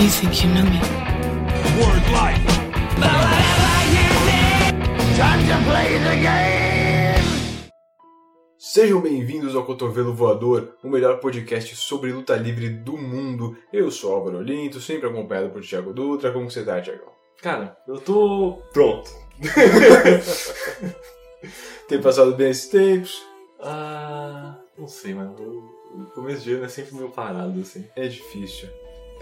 [0.00, 0.80] You think you know me?
[1.80, 2.44] Word life.
[8.58, 13.56] Sejam bem-vindos ao Cotovelo Voador, o melhor podcast sobre luta livre do mundo.
[13.72, 16.32] Eu sou Álvaro Olinto, sempre acompanhado por Thiago Dutra.
[16.32, 17.12] Como você tá, Thiago?
[17.40, 19.10] Cara, eu tô pronto.
[21.88, 23.22] Tem passado bem esses tempos?
[23.60, 25.34] Ah, não sei, mano.
[25.38, 27.86] O o começo de ano é sempre meio parado, assim.
[27.94, 28.68] É difícil.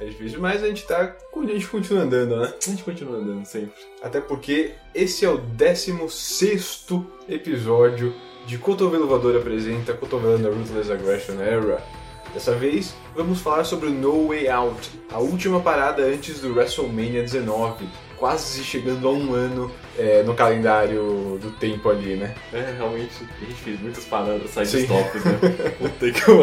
[0.02, 1.14] É difícil, mas a gente tá.
[1.32, 2.52] A gente continua andando, né?
[2.60, 3.80] A gente continua andando sempre.
[4.02, 6.86] Até porque esse é o 16
[7.28, 8.12] episódio
[8.44, 11.80] de Cotovelo Voador apresenta Cotovelo na Ruthless Aggression Era.
[12.34, 17.22] Dessa vez, vamos falar sobre o No Way Out, a última parada antes do WrestleMania
[17.22, 22.34] 19, quase chegando a um ano é, no calendário do tempo ali, né?
[22.52, 25.38] É, realmente, a gente fez muitas paradas, side stops, né?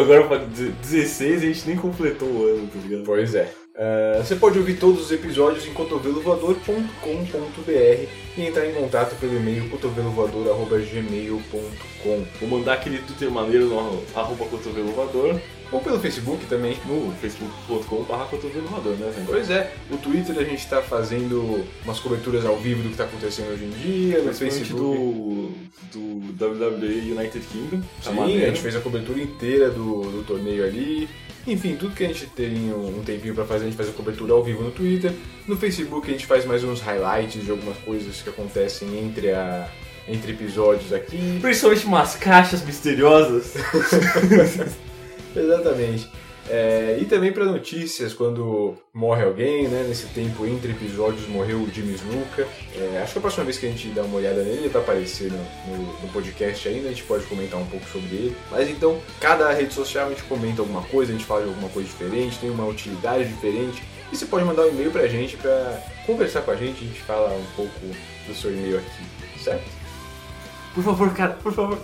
[0.01, 3.03] Agora pra 16 a gente nem completou o ano, tá ligado?
[3.05, 3.53] Pois é.
[3.81, 9.69] É, você pode ouvir todos os episódios em cotovelovoador.com.br e entrar em contato pelo e-mail
[9.69, 15.39] cotovelovoador.gmail.com Vou mandar aquele Twitter maneiro no arroba cotovelo voador,
[15.71, 16.77] ou pelo Facebook também.
[16.85, 19.11] no facebook.com barra cotovelo voador, né?
[19.25, 23.03] Pois é, o Twitter a gente está fazendo umas coberturas ao vivo do que está
[23.05, 24.79] acontecendo hoje em dia, no Facebook.
[24.79, 25.51] do,
[25.93, 27.81] do WWE United Kingdom.
[28.03, 28.43] Tá Sim, maneiro.
[28.43, 31.07] a gente fez a cobertura inteira do, do torneio ali.
[31.47, 34.33] Enfim, tudo que a gente tem um, tempinho pra fazer, a gente faz a cobertura
[34.33, 35.11] ao vivo no Twitter.
[35.47, 39.67] No Facebook a gente faz mais uns highlights de algumas coisas que acontecem entre, a,
[40.07, 41.39] entre episódios aqui.
[41.41, 43.53] Principalmente umas caixas misteriosas.
[45.35, 46.09] Exatamente.
[46.51, 49.85] É, e também para notícias, quando morre alguém, né?
[49.87, 52.47] Nesse tempo entre episódios morreu o Jimmy Snuka.
[52.75, 54.81] É, acho que a próxima vez que a gente dá uma olhada nele, ele vai
[54.81, 58.35] aparecer no, no- no podcast ainda, a gente pode comentar um pouco sobre ele.
[58.49, 61.69] Mas então, cada rede social a gente comenta alguma coisa, a gente fala de alguma
[61.69, 63.83] coisa diferente, tem uma utilidade diferente.
[64.11, 67.01] E você pode mandar um e-mail pra gente pra conversar com a gente, a gente
[67.01, 67.79] fala um pouco
[68.27, 69.78] do seu e-mail aqui, certo?
[70.73, 71.79] Por favor, cara, por favor.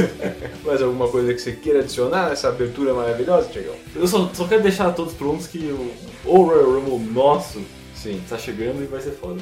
[0.64, 3.74] Mais alguma coisa que você queira adicionar nessa abertura maravilhosa, Tiagão?
[3.94, 5.92] Eu só, só quero deixar todos prontos que o,
[6.24, 7.62] o Royal Rumble nosso
[7.94, 8.20] Sim.
[8.28, 9.40] tá chegando e vai ser foda.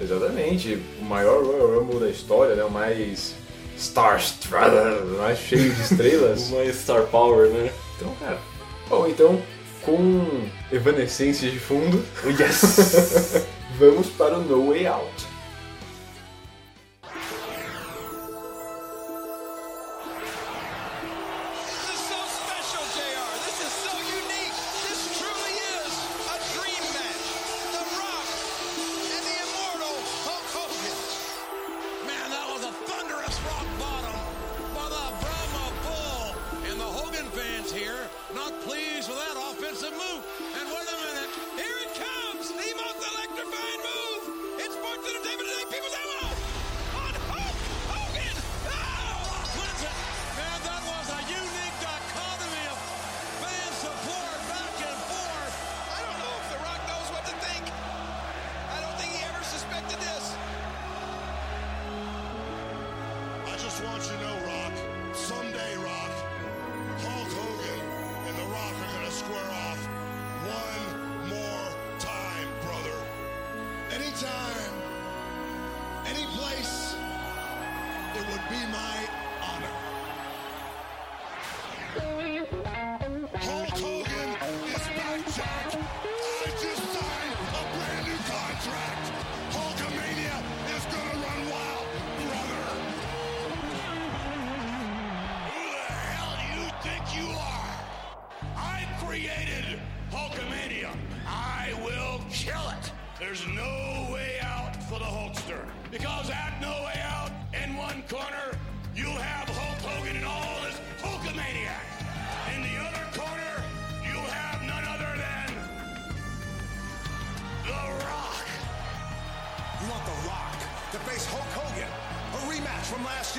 [0.00, 2.64] Exatamente, o maior Royal Rumble da história, né?
[2.64, 3.34] O mais
[5.04, 6.48] o mais cheio de estrelas.
[6.50, 7.70] Uma Star Power, né?
[7.96, 8.38] então, cara.
[8.88, 9.40] Bom, então,
[9.82, 13.46] com evanescências de fundo, Yes!
[13.78, 15.25] vamos para o No Way Out.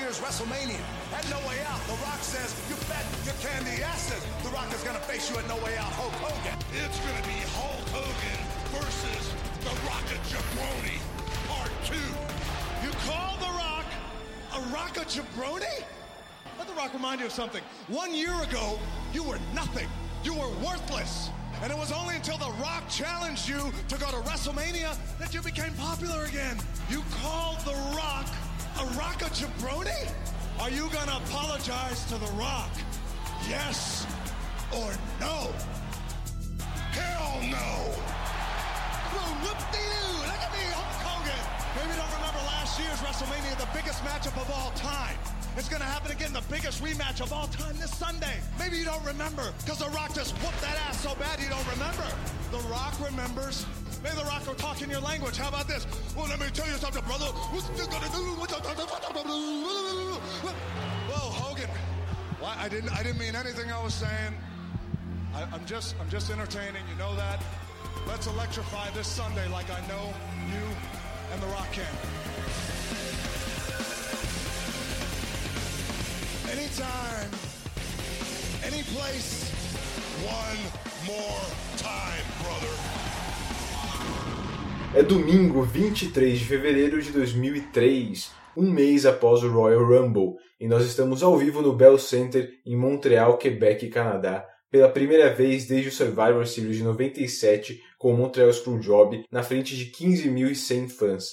[0.07, 0.79] Year's WrestleMania.
[1.11, 3.59] At No Way Out, The Rock says, you bet you can.
[3.65, 6.13] The ass says, The Rock is going to face you at No Way Out, Hulk
[6.23, 6.55] Hogan.
[6.79, 8.39] It's gonna be Hulk Hogan
[8.71, 9.23] versus
[9.67, 11.03] The Rocket Jabroni,
[11.51, 12.07] part two.
[12.87, 13.83] You call The Rock
[14.55, 15.83] a Rock a Jabroni?
[16.57, 17.61] Let The Rock remind you of something.
[17.89, 18.79] One year ago,
[19.11, 19.89] you were nothing.
[20.23, 21.31] You were worthless.
[21.61, 25.41] And it was only until The Rock challenged you to go to WrestleMania that you
[25.41, 26.55] became popular again.
[26.89, 28.27] You called The Rock
[28.79, 30.11] a Rock a Jabroni?
[30.59, 32.71] Are you gonna apologize to The Rock?
[33.49, 34.05] Yes
[34.71, 35.51] or no?
[36.93, 37.93] Hell no!
[39.43, 41.43] Look at me, Hulk Hogan.
[41.75, 45.17] Maybe you don't remember last year's WrestleMania, the biggest matchup of all time.
[45.55, 48.37] It's gonna happen again, the biggest rematch of all time this Sunday.
[48.59, 51.67] Maybe you don't remember, because The Rock just whooped that ass so bad you don't
[51.71, 52.05] remember.
[52.51, 53.65] The Rock remembers.
[54.03, 55.37] Maybe The Rock will talk in your language.
[55.37, 55.85] How about this?
[56.15, 57.25] Well, let me tell you something, brother.
[61.07, 61.69] Whoa, Hogan.
[62.39, 62.91] Why, I didn't.
[62.91, 64.33] I didn't mean anything I was saying.
[65.33, 65.95] I, I'm just.
[65.99, 66.83] I'm just entertaining.
[66.89, 67.41] You know that.
[68.07, 70.13] Let's electrify this Sunday like I know
[70.49, 70.63] you
[71.33, 71.85] and The Rock can.
[76.49, 77.29] Anytime,
[78.63, 79.51] any place,
[80.23, 80.57] one
[81.05, 81.41] more
[81.77, 83.06] time, brother.
[84.93, 90.85] É domingo 23 de fevereiro de 2003, um mês após o Royal Rumble, e nós
[90.85, 95.91] estamos ao vivo no Bell Center em Montreal, Quebec, Canadá, pela primeira vez desde o
[95.91, 101.25] Survivor Series de 97 com o Montreal Screwjob na frente de 15.100 fãs.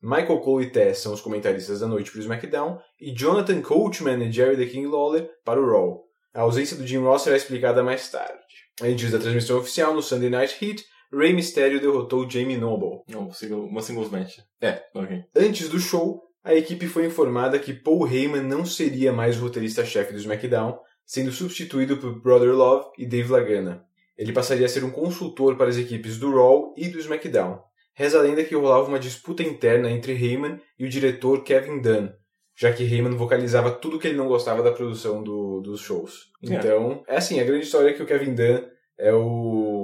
[0.00, 4.22] Michael Cole e Tess são os comentaristas da noite para o SmackDown e Jonathan Coachman
[4.22, 6.04] e Jerry the King Lawler para o Raw.
[6.34, 8.38] A ausência do Jim Ross será explicada mais tarde.
[8.80, 13.00] Antes da transmissão oficial no Sunday Night Heat, Rey Mysterio derrotou Jamie Noble.
[13.08, 14.38] Não, single- uma singles match.
[14.60, 14.82] É.
[14.94, 15.24] Ok.
[15.34, 20.12] Antes do show, a equipe foi informada que Paul Heyman não seria mais o roteirista-chefe
[20.12, 23.84] do SmackDown, sendo substituído por Brother Love e Dave Lagana.
[24.16, 27.60] Ele passaria a ser um consultor para as equipes do Raw e do SmackDown.
[27.94, 32.08] Reza a lenda que rolava uma disputa interna entre Heyman e o diretor Kevin Dunn,
[32.54, 36.30] já que Heyman vocalizava tudo que ele não gostava da produção do- dos shows.
[36.44, 36.54] É.
[36.54, 38.62] Então, é assim, a grande história é que o Kevin Dunn
[38.98, 39.77] é o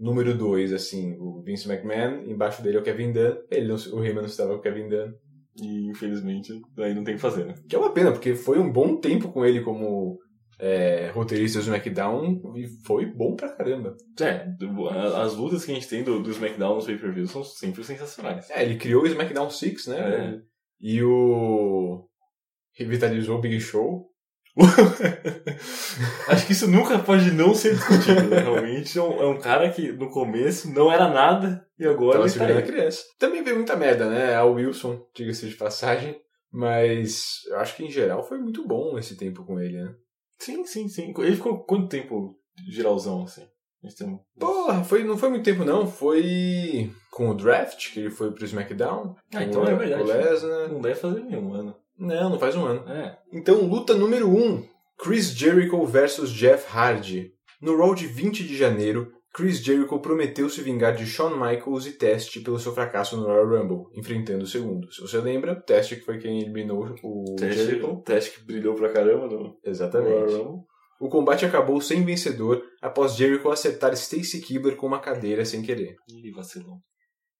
[0.00, 4.02] número 2, assim, o Vince McMahon, embaixo dele é o Kevin Dunn, ele não, o
[4.02, 5.12] Heyman não estava com o Kevin Dunn,
[5.60, 7.54] E infelizmente, aí não tem o que fazer, né?
[7.68, 10.18] que é uma pena, porque foi um bom tempo com ele como
[10.60, 13.96] é, roteirista do SmackDown e foi bom pra caramba.
[14.20, 14.46] É,
[15.16, 18.48] as lutas que a gente tem do, do SmackDown nos pay-per-views são sempre sensacionais.
[18.50, 19.98] É, ele criou o SmackDown 6, né?
[19.98, 20.40] É.
[20.80, 22.06] E o.
[22.74, 24.09] Revitalizou o Big Show.
[26.28, 28.40] Acho que isso nunca pode não ser discutido, né?
[28.40, 32.26] Realmente é um, é um cara que no começo não era nada e agora Tava
[32.28, 32.62] ele tá aí.
[32.66, 33.02] criança.
[33.18, 34.34] Também veio muita merda, né?
[34.34, 36.16] A Wilson, diga-se de passagem.
[36.52, 39.94] Mas eu acho que em geral foi muito bom esse tempo com ele, né?
[40.38, 41.12] Sim, sim, sim.
[41.18, 42.34] Ele ficou quanto tempo
[42.68, 43.46] geralzão, assim?
[43.82, 44.20] A gente tem...
[44.38, 45.86] Porra, foi, não foi muito tempo não.
[45.86, 49.14] Foi com o draft que ele foi pro SmackDown.
[49.34, 50.02] Ah, então o- é verdade.
[50.02, 50.68] Com o Lesnar.
[50.68, 51.74] Não deve fazer nenhum ano.
[52.00, 52.88] Não, não faz um ano.
[52.88, 53.16] É.
[53.32, 54.66] Então, luta número 1: um,
[54.98, 57.32] Chris Jericho versus Jeff Hardy.
[57.60, 61.92] No Raw de 20 de janeiro, Chris Jericho prometeu se vingar de Shawn Michaels e
[61.92, 64.90] Test pelo seu fracasso no Royal Rumble, enfrentando o segundo.
[64.92, 68.02] Se você lembra, Test que foi quem eliminou o Teste, Jericho.
[68.04, 70.10] teste que brilhou pra caramba no Exatamente.
[70.10, 70.64] Royal Rumble.
[71.00, 75.96] O combate acabou sem vencedor após Jericho acertar Stacy Keibler com uma cadeira sem querer.
[76.08, 76.78] Ih, vacilão.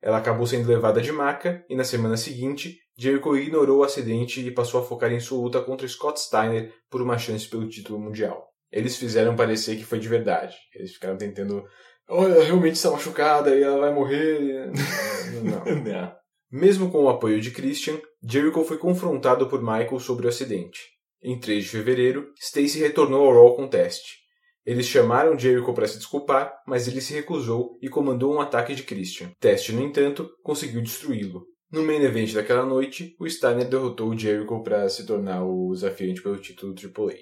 [0.02, 4.50] Ela acabou sendo levada de maca e na semana seguinte, Jericho ignorou o acidente e
[4.50, 8.48] passou a focar em sua luta contra Scott Steiner por uma chance pelo título mundial.
[8.72, 10.56] Eles fizeram parecer que foi de verdade.
[10.74, 11.64] Eles ficaram tentando.
[12.08, 14.70] Olha, realmente está machucada e ela vai morrer.
[15.42, 15.64] Não.
[15.82, 16.20] Não.
[16.50, 20.80] Mesmo com o apoio de Christian, Jericho foi confrontado por Michael sobre o acidente.
[21.22, 24.20] Em 3 de fevereiro, Stacy retornou ao Raw com teste.
[24.64, 28.82] Eles chamaram Jericho para se desculpar, mas ele se recusou e comandou um ataque de
[28.82, 29.30] Christian.
[29.40, 31.46] Teste, no entanto, conseguiu destruí-lo.
[31.72, 36.20] No main event daquela noite, o Steiner derrotou o Jericho para se tornar o desafiante
[36.20, 37.20] pelo título Triple H.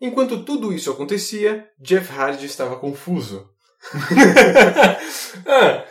[0.00, 3.48] Enquanto tudo isso acontecia, Jeff Hardy estava confuso.
[5.46, 5.84] Ah,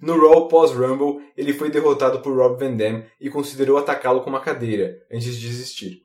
[0.00, 4.40] No Raw pós-Rumble, ele foi derrotado por Rob Van Dam e considerou atacá-lo com uma
[4.40, 6.00] cadeira, antes de desistir.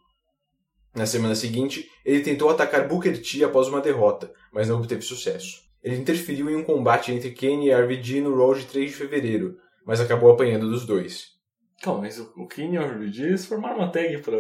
[0.95, 5.61] Na semana seguinte, ele tentou atacar Booker T após uma derrota, mas não obteve sucesso.
[5.83, 9.57] Ele interferiu em um combate entre Kane e RVD no Raw de 3 de fevereiro,
[9.85, 11.35] mas acabou apanhando dos dois.
[11.81, 14.37] Calma, mas o, Kenny e o RBG eles formaram uma tag pra.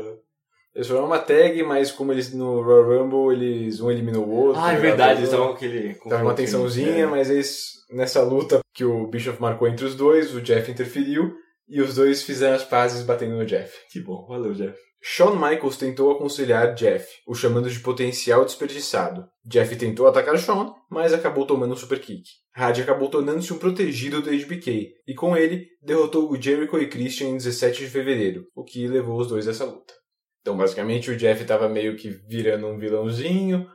[0.73, 4.61] Eles foram uma tag, mas como eles no Royal Rumble, eles um eliminou o outro.
[4.61, 5.95] Ah, é verdade, eles estavam com aquele.
[5.95, 7.05] com Tava uma tensãozinha, é.
[7.05, 11.33] mas eles, nessa luta que o Bischoff marcou entre os dois, o Jeff interferiu
[11.67, 13.73] e os dois fizeram as pazes batendo no Jeff.
[13.91, 14.77] Que bom, valeu, Jeff.
[15.01, 19.27] Shawn Michaels tentou aconselhar Jeff, o chamando de potencial desperdiçado.
[19.45, 22.23] Jeff tentou atacar Shawn, mas acabou tomando um super kick.
[22.55, 27.27] Hardy acabou tornando-se um protegido do HBK, e com ele derrotou o Jericho e Christian
[27.27, 29.93] em 17 de fevereiro, o que levou os dois a essa luta.
[30.41, 33.67] Então, basicamente, o Jeff estava meio que virando um vilãozinho,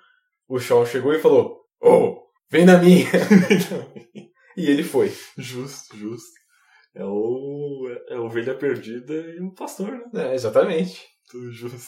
[0.49, 3.07] o Shawn chegou e falou: Oh, vem na minha!
[4.57, 5.13] e ele foi.
[5.37, 6.40] Justo, justo.
[6.95, 7.89] É o.
[8.09, 10.31] É a ovelha perdida e o pastor, né?
[10.31, 11.07] É, exatamente.
[11.31, 11.79] Tudo justo.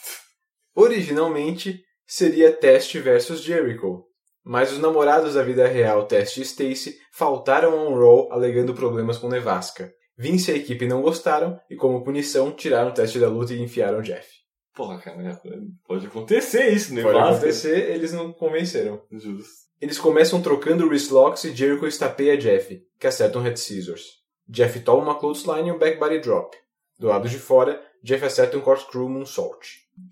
[0.75, 4.05] Originalmente seria Test versus Jericho.
[4.45, 9.19] Mas os namorados da vida real, Test e Stacy, faltaram a um Raw alegando problemas
[9.19, 9.93] com nevasca.
[10.17, 13.63] Vince e a equipe não gostaram e, como punição, tiraram o teste da luta e
[13.63, 14.29] enfiaram o Jeff.
[14.75, 15.41] Porra, cara,
[15.87, 17.03] pode acontecer isso, né?
[17.03, 17.35] Pode Vasco.
[17.35, 19.03] acontecer, eles não convenceram.
[19.11, 19.63] Justo.
[19.81, 24.22] Eles começam trocando wristlocks e Jericho estapeia Jeff, que acerta um head scissors.
[24.53, 26.55] Jeff toma uma clothesline e um back body drop.
[26.99, 29.67] Do lado de fora, Jeff acerta um corkscrew moonsault.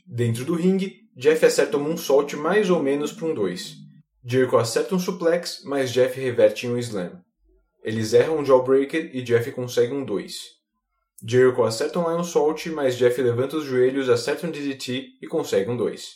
[0.06, 3.76] Dentro do ringue, Jeff acerta um moonsault mais ou menos para um 2.
[4.24, 7.20] Jericho acerta um suplex, mas Jeff reverte em um slam.
[7.84, 10.34] Eles erram um jawbreaker e Jeff consegue um 2.
[11.22, 15.70] Jericho acerta um lion salt, mas Jeff levanta os joelhos, acerta um DDT e consegue
[15.70, 16.14] um 2.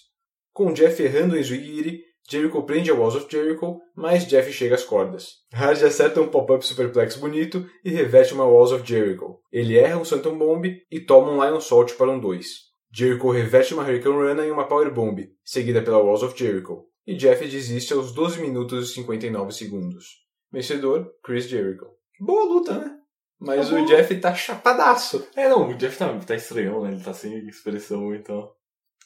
[0.50, 4.85] Com Jeff errando em Zwigiri, Jericho prende a Walls of Jericho, mas Jeff chega às
[4.85, 5.40] cordas.
[5.52, 9.38] Hardy acerta um pop-up superplex bonito e reverte uma Walls of Jericho.
[9.52, 12.47] Ele erra um Phantom Bomb e toma um Lion Salt para um 2.
[12.93, 16.87] Jericho reverte uma Hurricane Rana e uma Power Bomb, seguida pela Walls of Jericho.
[17.07, 20.07] E Jeff desiste aos 12 minutos e 59 segundos.
[20.50, 21.87] Vencedor, Chris Jericho.
[22.19, 22.97] Boa luta, né?
[23.38, 23.85] Mas Tá o.
[23.85, 25.26] Jeff tá chapadaço.
[25.37, 26.93] É, não, o Jeff tá, tá estranhão, né?
[26.93, 28.50] Ele tá sem expressão, então.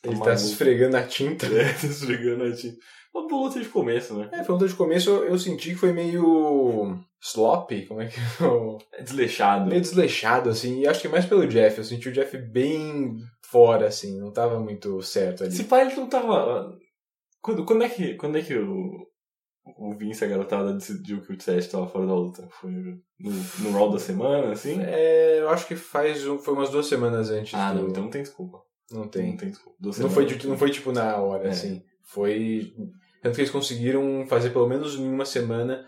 [0.05, 1.47] Ele tá se esfregando na tinta.
[1.47, 2.79] É, tá esfregando a gente.
[3.15, 4.29] Uma boa luta de começo, né?
[4.33, 8.07] É, foi um luta de começo, eu, eu senti que foi meio sloppy, como é
[8.07, 8.21] que
[8.93, 9.69] É desleixado.
[9.69, 13.89] meio desleixado, assim, e acho que mais pelo Jeff, eu senti o Jeff bem fora,
[13.89, 15.53] assim, não tava muito certo ali.
[15.53, 16.77] Esse pai ele não tava.
[17.41, 19.07] Quando, quando é que, quando é que o,
[19.79, 22.47] o Vince a garotada decidiu que o Test tava fora da luta?
[22.61, 24.81] Foi no, no Raw da semana, assim?
[24.83, 27.83] É, eu acho que faz um, foi umas duas semanas antes ah, do...
[27.83, 28.59] não, então não tem desculpa.
[28.91, 29.37] Não Não tem.
[29.37, 29.77] tem desculpa.
[29.81, 31.51] Duas Não foi, tipo- não foi tipo na hora, É.
[31.51, 32.73] assim, foi...
[33.23, 35.85] Tanto que eles conseguiram fazer pelo menos em uma semana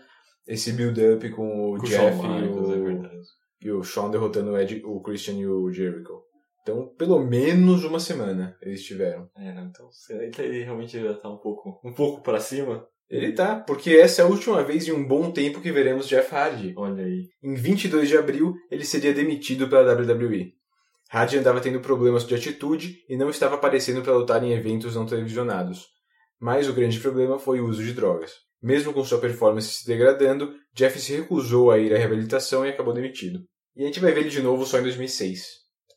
[0.47, 3.17] esse build-up com o Com o Jeff Shawn e, Michaels, é o, verdade.
[3.61, 6.21] e o Shawn derrotando o, Ed, o Christian e o Jericho.
[6.61, 9.27] Então, pelo menos uma semana eles tiveram.
[9.35, 12.85] É, não, então será que ele realmente já tá um pouco, um pouco pra cima?
[13.09, 16.33] Ele tá, porque essa é a última vez em um bom tempo que veremos Jeff
[16.33, 16.73] Hardy.
[16.77, 17.27] Olha aí.
[17.43, 20.53] Em 22 de abril, ele seria demitido pela WWE.
[21.13, 25.05] Hardy andava tendo problemas de atitude e não estava aparecendo para lutar em eventos não
[25.05, 25.87] televisionados.
[26.39, 28.31] Mas o grande problema foi o uso de drogas.
[28.63, 32.93] Mesmo com sua performance se degradando, Jeff se recusou a ir à reabilitação e acabou
[32.93, 33.41] demitido.
[33.75, 35.43] E a gente vai ver ele de novo só em 2006.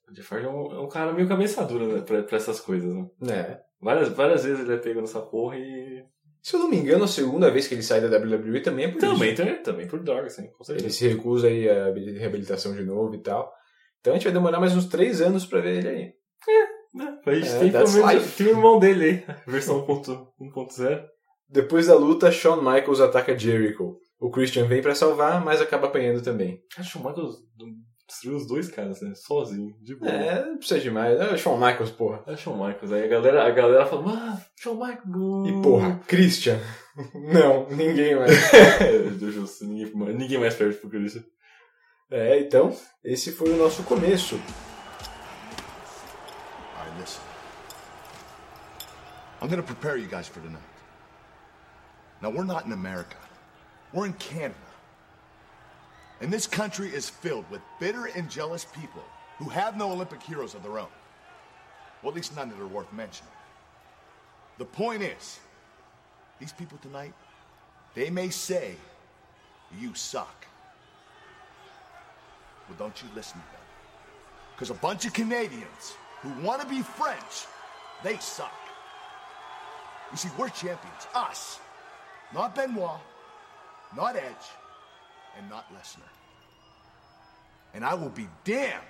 [0.09, 2.61] O Jeff Hardy é um, é um cara meio cabeça dura né, pra, pra essas
[2.61, 3.07] coisas, né?
[3.31, 3.59] É.
[3.81, 6.03] Várias, várias vezes ele é pego nessa porra e.
[6.43, 8.89] Se eu não me engano, a segunda vez que ele sai da WWE também é
[8.89, 9.13] por isso.
[9.13, 10.91] Também, também, também por drogas, sim, com Ele certeza.
[10.91, 13.51] se recusa aí a reabilitação de novo e tal.
[14.05, 16.13] Então a gente vai demorar mais uns três anos pra ver ele aí.
[16.95, 17.19] Né?
[17.25, 18.13] A gente É, tem pelo menos.
[18.13, 18.37] life.
[18.37, 21.03] Tem o irmão dele aí, versão 1.0.
[21.49, 23.97] Depois da luta, Shawn Michaels ataca Jericho.
[24.21, 26.61] O Christian vem pra salvar, mas acaba apanhando também.
[26.75, 27.37] Que o Michaels
[28.07, 29.15] destruiu os dois caras, né?
[29.15, 30.13] Sozinho, de boa.
[30.13, 31.19] É, não precisa demais.
[31.19, 32.23] É o Shawn Michaels, porra.
[32.27, 32.93] É o Shawn Michaels.
[32.93, 35.49] Aí a galera, a galera fala, ah, Shawn Michaels.
[35.49, 36.61] E porra, Christian.
[37.33, 38.31] Não, ninguém mais.
[38.83, 41.25] é, justo, ninguém, ninguém mais perde pro Christian.
[42.17, 44.37] É, então, esse foi o nosso começo.
[49.43, 50.63] I'm gonna prepare you guys for tonight.
[52.23, 53.17] Now, we're not in America.
[53.93, 54.55] We're in Canada.
[56.21, 59.03] And this country is filled with bitter and jealous people
[59.39, 60.95] who have no Olympic heroes of their own.
[62.01, 63.33] Well, at least none that are worth mentioning.
[64.59, 65.41] The point is,
[66.39, 67.13] these people tonight,
[67.97, 68.77] they may say
[69.81, 70.47] you suck.
[72.69, 73.61] Well, don't you listen to them.
[74.55, 77.47] Because a bunch of Canadians who want to be French,
[78.03, 78.53] they suck.
[80.11, 81.07] You see, we're champions.
[81.15, 81.59] Us.
[82.33, 83.01] Not Benoit,
[83.97, 84.47] not Edge,
[85.39, 86.03] and not Lesnar.
[87.75, 88.83] And I will be damned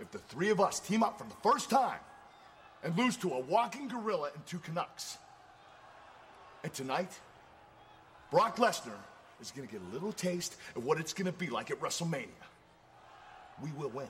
[0.00, 1.98] if the three of us team up for the first time
[2.82, 5.18] and lose to a walking gorilla and two Canucks.
[6.62, 7.18] And tonight,
[8.30, 8.92] Brock Lesnar
[9.40, 11.80] is going to get a little taste of what it's going to be like at
[11.80, 12.26] WrestleMania.
[13.62, 14.08] We will win.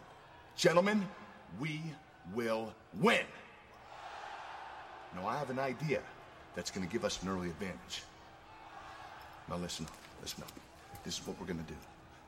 [0.56, 1.06] Gentlemen,
[1.60, 1.80] we
[2.34, 3.24] will win.
[5.14, 6.00] Now, I have an idea
[6.54, 8.02] that's going to give us an early advantage.
[9.48, 9.86] Now, listen.
[10.20, 10.52] Listen up.
[11.04, 11.78] This is what we're going to do.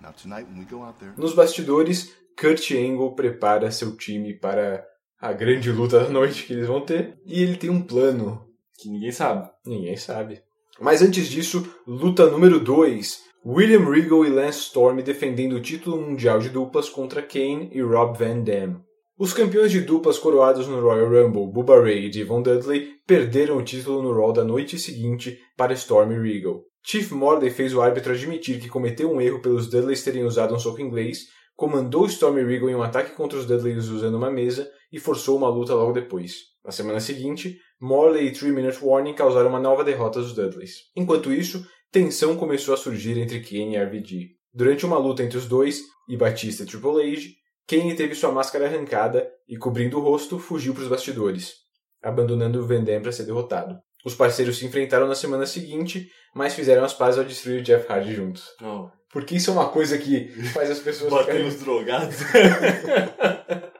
[0.00, 4.87] Now, tonight, when we go out there, Nos bastidores, Kurt Angle prepara seu time para
[5.21, 7.19] a grande luta da noite que eles vão ter.
[7.27, 8.49] E ele tem um plano.
[8.79, 9.50] Que ninguém sabe.
[9.67, 10.43] Ninguém sabe.
[10.81, 13.30] Mas antes disso, luta número 2.
[13.45, 18.19] William Regal e Lance Storm defendendo o título mundial de duplas contra Kane e Rob
[18.19, 18.83] Van Dam.
[19.19, 23.65] Os campeões de duplas coroados no Royal Rumble, Bubba Ray e Devon Dudley, perderam o
[23.65, 26.61] título no Raw da noite seguinte para Storm Regal.
[26.85, 30.59] Chief Morley fez o árbitro admitir que cometeu um erro pelos Dudleys terem usado um
[30.59, 31.21] soco inglês,
[31.57, 35.49] comandou Storm Regal em um ataque contra os Dudleys usando uma mesa e forçou uma
[35.49, 36.51] luta logo depois.
[36.63, 40.91] Na semana seguinte, Morley e 3 Minute Warning causaram uma nova derrota dos Dudleys.
[40.95, 44.31] Enquanto isso, tensão começou a surgir entre Kane e RVD.
[44.53, 47.23] Durante uma luta entre os dois, e Batista e Triple H,
[47.67, 51.55] Kane teve sua máscara arrancada e, cobrindo o rosto, fugiu para os bastidores,
[52.03, 53.79] abandonando o Van Damme para ser derrotado.
[54.05, 58.15] Os parceiros se enfrentaram na semana seguinte, mas fizeram as pazes ao destruir Jeff Hardy
[58.15, 58.45] juntos.
[58.61, 62.17] Oh, Porque isso é uma coisa que faz as pessoas bater nos drogados.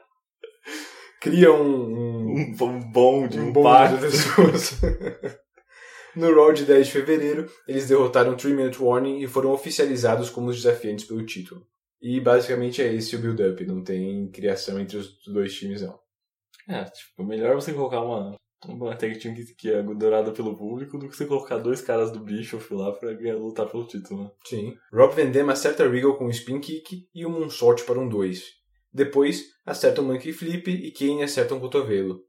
[1.19, 4.79] cria um, um, um, um bonde, um, um de pessoas.
[6.15, 10.49] no Raw de 10 de fevereiro, eles derrotaram 3 Minute Warning e foram oficializados como
[10.49, 11.65] os desafiantes pelo título.
[12.01, 15.99] E basicamente é esse o build-up, não tem criação entre os dois times não.
[16.67, 18.35] É, tipo, melhor você colocar uma,
[18.67, 22.11] uma tag team que, que é adorada pelo público do que você colocar dois caras
[22.11, 24.31] do Bischoff lá pra ganhar, lutar pelo título, né?
[24.45, 24.75] Sim.
[24.91, 28.43] Rob Van Dam acerta Regal com um spin kick e um moonsault para um 2.
[28.93, 32.23] Depois, acerta um monkey flip e Kane acerta um cotovelo.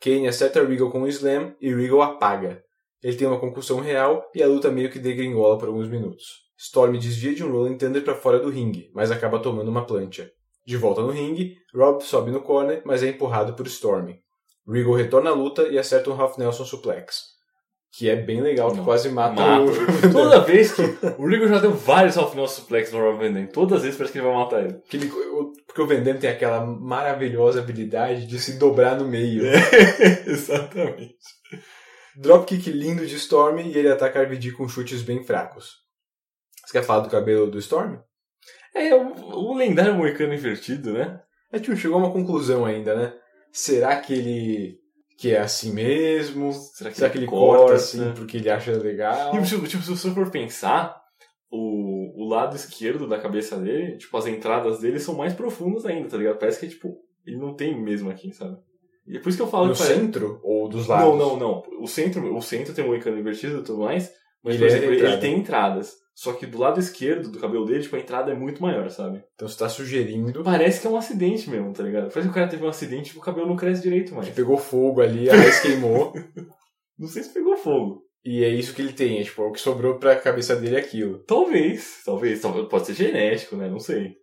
[0.00, 2.64] Kane acerta Regal com um slam e Regal apaga.
[3.02, 6.26] Ele tem uma concussão real e a luta meio que degringola por alguns minutos.
[6.58, 10.30] Storm desvia de um Rolling Thunder para fora do ringue, mas acaba tomando uma plancha.
[10.66, 14.14] De volta no ringue, Rob sobe no corner, mas é empurrado por Storm.
[14.68, 17.22] Regal retorna à luta e acerta um Half Nelson Suplex.
[17.92, 19.62] Que é bem legal, que quase mata, Mata.
[19.62, 19.72] o...
[20.12, 20.82] Toda vez que.
[21.18, 23.46] O Regal já deu vários half final suplex no Rob Van Dam.
[23.46, 24.78] Todas as vezes parece que ele vai matar ele.
[24.88, 25.10] Que ele-
[25.66, 29.42] porque o Van Damme tem aquela maravilhosa habilidade de se dobrar no meio.
[30.24, 31.16] Exatamente.
[32.20, 35.78] Dropkick lindo de Storm e ele ataca RVD com chutes bem fracos.
[36.66, 37.98] Você quer falar do cabelo do Storm?
[38.74, 41.18] É, o, o lendário moicano invertido, né?
[41.50, 43.14] A gente não chegou a uma conclusão ainda, né?
[43.50, 44.78] Será que ele
[45.16, 46.52] que é assim mesmo?
[46.52, 49.34] Será que, Será que ele corta assim porque ele acha legal?
[49.34, 51.00] E, tipo, tipo, se você for pensar,
[51.50, 56.08] o, o lado esquerdo da cabeça dele, tipo, as entradas dele são mais profundas ainda,
[56.08, 56.38] tá ligado?
[56.38, 58.58] Parece que, tipo, ele não tem mesmo aqui, sabe?
[59.06, 61.06] E é por isso que eu falo No que parece- centro ou dos lados?
[61.06, 61.62] Não, não, não.
[61.80, 64.10] O centro, o centro tem um moicano invertido e tudo mais,
[64.44, 65.12] mas, Ele é exemplo, ele, entrada.
[65.14, 65.92] ele tem entradas.
[66.14, 69.22] Só que do lado esquerdo do cabelo dele, tipo, a entrada é muito maior, sabe?
[69.34, 72.08] Então você tá sugerindo Parece que é um acidente mesmo, tá ligado?
[72.10, 74.28] Parece que o cara teve um acidente e tipo, o cabelo não cresce direito mais.
[74.28, 76.12] que pegou fogo ali, a raiz queimou.
[76.98, 78.02] Não sei se pegou fogo.
[78.22, 80.80] E é isso que ele tem, é, tipo, o que sobrou pra cabeça dele é
[80.80, 81.20] aquilo.
[81.24, 82.68] Talvez, talvez, talvez.
[82.68, 83.70] Pode ser genético, né?
[83.70, 84.16] Não sei.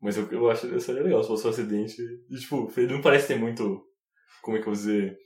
[0.00, 1.96] Mas eu, eu acho que seria legal se fosse um acidente.
[2.30, 3.82] E, tipo, ele não parece ter muito.
[4.44, 5.16] Como é que eu vou dizer?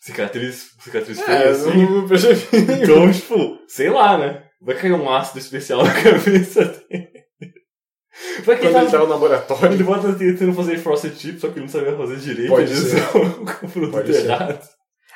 [0.00, 1.70] Cicatriz, cicatriz feia, É, assim.
[1.84, 2.40] não, não percebi.
[2.82, 4.44] Então, tipo, sei lá, né?
[4.62, 7.08] Vai cair um ácido especial na cabeça dele.
[8.44, 9.72] Vai que Quando ele, ele tá tava, no laboratório.
[9.74, 12.48] ele bota tentando fazer frosted chip, só que ele não sabia fazer direito.
[12.50, 13.02] Pode ele ser.
[13.16, 14.26] o produto Pode ser.
[14.26, 14.60] errado.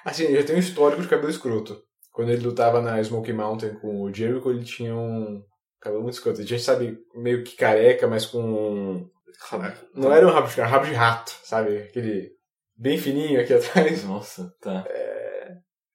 [0.05, 1.81] Assim, ele já tem um histórico de cabelo escroto.
[2.13, 5.41] Quando ele lutava na Smoky Mountain com o Jericho, ele tinha um
[5.81, 6.41] cabelo muito escroto.
[6.41, 9.09] Ele tinha, sabe, meio que careca, mas com.
[9.95, 11.79] Não era um rabo de rabo de rato, sabe?
[11.79, 12.31] Aquele
[12.83, 14.05] bem fininho aqui atrás.
[14.05, 14.85] Nossa, tá.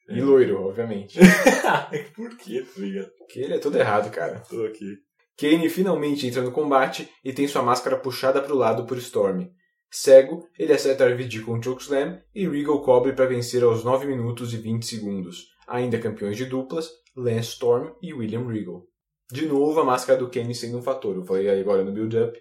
[0.09, 1.19] E loiro, obviamente.
[2.15, 3.11] Por que, tá ligado?
[3.17, 4.39] Porque ele é todo errado, cara.
[4.39, 4.95] Tô aqui.
[5.37, 9.49] Kane finalmente entra no combate e tem sua máscara puxada para o lado por Storm.
[9.91, 14.53] Cego, ele acerta RVD com um chokeslam e Regal cobre para vencer aos 9 minutos
[14.53, 15.45] e 20 segundos.
[15.67, 18.83] Ainda campeões de duplas, Lance Storm e William Regal.
[19.29, 21.15] De novo, a máscara do Kane sendo um fator.
[21.15, 22.39] Eu falei agora no build-up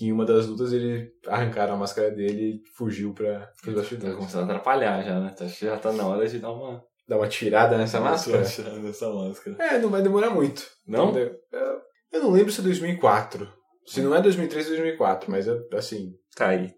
[0.00, 4.16] em uma das lutas ele arrancaram a máscara dele e fugiu para os Tá bastidores.
[4.16, 5.34] começando a atrapalhar já, né?
[5.40, 6.82] Acho que já tá na hora de dar uma.
[7.08, 8.38] Dá uma tirada nessa máscara?
[8.80, 9.56] Nessa máscara.
[9.60, 10.66] É, não vai demorar muito.
[10.86, 11.16] Não?
[11.16, 11.36] Eu,
[12.12, 13.48] eu não lembro se é 2004.
[13.86, 16.74] Se não é 2003, é 2004, mas é assim, Tá aí.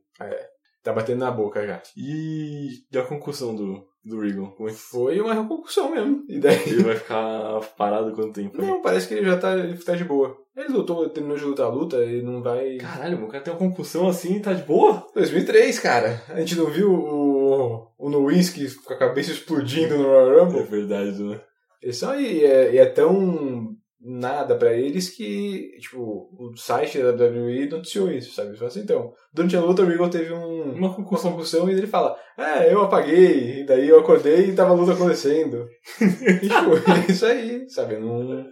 [0.83, 1.83] tá batendo na boca já.
[1.96, 4.52] E, e a concussão do, do Regal?
[4.54, 6.22] Como é que Foi uma reconcussão mesmo.
[6.28, 6.62] E daí.
[6.68, 8.59] ele vai ficar parado quanto tempo?
[8.61, 10.37] Não, parece que ele já tá, ele tá de boa.
[10.59, 12.77] Ele lutou, terminou de lutar a luta e não vai.
[12.79, 15.07] Caralho, o cara tem uma concussão assim e tá de boa?
[15.14, 16.21] 2003, cara.
[16.29, 20.62] A gente não viu o, o Nowinski com a cabeça explodindo no Royal É Rumble?
[20.64, 21.40] verdade, né?
[21.81, 23.68] Eles são aí, é, e é tão
[24.01, 28.55] nada pra eles que, tipo, o site da WWE noticiou isso, sabe?
[28.57, 31.33] Falam assim, então, durante a luta o Regal teve um, Uma uma concussão.
[31.33, 34.92] concussão e ele fala, é, eu apaguei, e daí eu acordei e tava a luta
[34.92, 35.66] acontecendo.
[36.01, 37.97] e, tipo, é isso aí, sabe?
[37.97, 38.44] Não...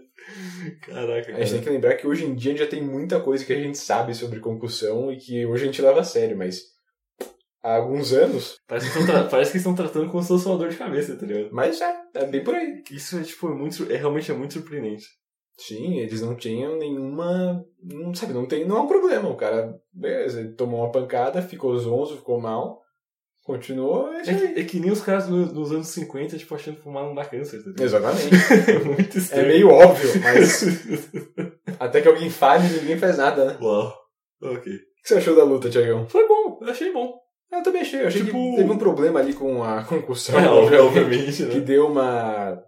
[0.82, 1.62] Caraca, A gente tem cara.
[1.62, 4.40] que lembrar que hoje em dia já tem muita coisa que a gente sabe sobre
[4.40, 6.62] concussão e que hoje a gente leva a sério, mas
[7.62, 10.58] há alguns anos, Parece que, estão tra- parece que estão tratando como se fosse uma
[10.58, 11.48] dor de cabeça, tá ligado?
[11.52, 12.82] mas é, é bem por aí.
[12.90, 15.06] Isso é, tipo, é muito, é, realmente é muito surpreendente.
[15.58, 17.64] Sim, eles não tinham nenhuma.
[17.82, 18.66] Não sabe, não tem.
[18.66, 19.30] Não é um problema.
[19.30, 22.82] O cara, beleza, ele tomou uma pancada, ficou zonzo, ficou mal,
[23.46, 24.12] continuou.
[24.12, 27.04] É É é que nem os caras no- nos anos 50, tipo, achando que fumar
[27.04, 27.82] não dá câncer, tá?
[27.82, 28.28] Exatamente.
[28.70, 29.46] É muito É estranho.
[29.48, 30.62] meio óbvio, mas
[31.78, 33.56] até que alguém fale, ninguém faz nada, né?
[33.60, 33.94] O Uau.
[34.42, 34.72] Ok.
[34.72, 36.06] que você achou da luta, Tiagão?
[36.08, 37.14] Foi bom, eu achei bom.
[37.52, 38.02] Eu também achei.
[38.02, 40.34] Eu achei Tipo- que teve um problema ali com a concussão.
[40.38, 41.54] É, obviamente, né?
[41.54, 42.60] Que deu uma.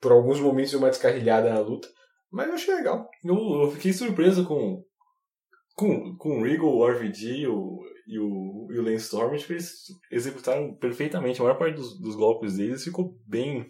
[0.00, 1.86] Por alguns momentos, deu uma descarrilhada na luta.
[2.32, 3.08] Mas eu achei legal.
[3.24, 4.82] Eu, eu fiquei surpreso com,
[5.76, 7.78] com, com o Regal, o RVD o,
[8.10, 9.36] e o, e o Lance Storm.
[9.36, 9.72] Tipo, eles
[10.10, 11.40] executaram perfeitamente.
[11.40, 13.66] A maior parte dos, dos golpes deles ficou bem,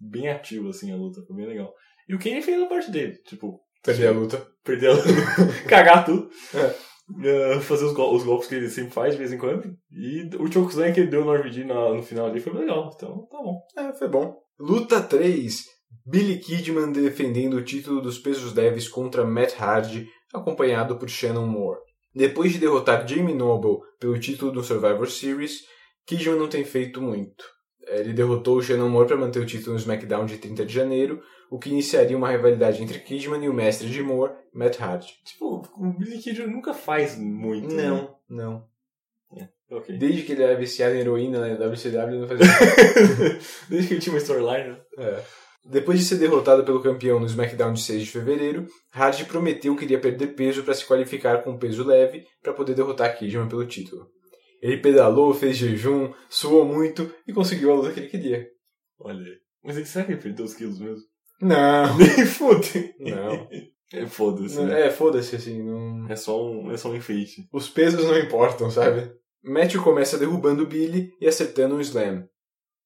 [0.00, 1.20] bem ativo, assim, a luta.
[1.26, 1.72] Foi bem legal.
[2.08, 3.14] E o Kenny fez a parte dele.
[3.26, 4.46] Tipo, Perder a luta.
[4.64, 5.08] perder a luta,
[5.68, 6.28] cagar tudo.
[6.54, 6.92] É.
[7.28, 9.76] Eh, fazer os, gol- os golpes que ele sempre faz de vez em quando.
[9.90, 12.90] E o Chokeslam que ele deu no RVD na- no final ali foi legal.
[12.94, 13.60] Então, tá bom.
[13.76, 14.36] É, foi bom.
[14.58, 15.64] Luta 3.
[16.06, 21.80] Billy Kidman defendendo o título dos pesos leves contra Matt Hardy, acompanhado por Shannon Moore.
[22.14, 25.64] Depois de derrotar Jamie Noble pelo título do Survivor Series,
[26.06, 27.44] Kidman não tem feito muito.
[27.86, 31.22] Ele derrotou o Shannon Moore para manter o título no SmackDown de 30 de janeiro,
[31.50, 35.08] o que iniciaria uma rivalidade entre Kidman e o mestre de Moore, Matt Hardy.
[35.24, 37.74] Tipo, o Billy Kidman nunca faz muito.
[37.74, 37.88] né?
[37.88, 38.72] Não, não.
[39.70, 39.96] Ok.
[39.96, 42.44] Desde que ele era viciado em heroína na WCW, ele não fazia
[43.70, 44.80] Desde que ele tinha uma storyline, né?
[44.98, 45.22] É.
[45.64, 49.84] Depois de ser derrotado pelo campeão no SmackDown de 6 de fevereiro, Hardy prometeu que
[49.84, 54.08] iria perder peso para se qualificar com peso leve para poder derrotar Kidman pelo título.
[54.60, 58.46] Ele pedalou, fez jejum, suou muito e conseguiu a luta que ele queria.
[58.98, 59.36] Olha aí.
[59.64, 61.02] Mas ele, será que ele perdeu os quilos mesmo?
[61.40, 61.96] Não.
[61.98, 62.66] Nem foda.
[62.98, 63.48] Não.
[63.92, 64.60] É foda-se.
[64.60, 64.86] né?
[64.86, 65.62] É, foda-se assim.
[65.62, 66.08] Não...
[66.08, 67.46] É só um, é só um enfeite.
[67.52, 69.12] Os pesos não importam, sabe?
[69.44, 72.24] Matthew começa derrubando Billy e acertando um slam.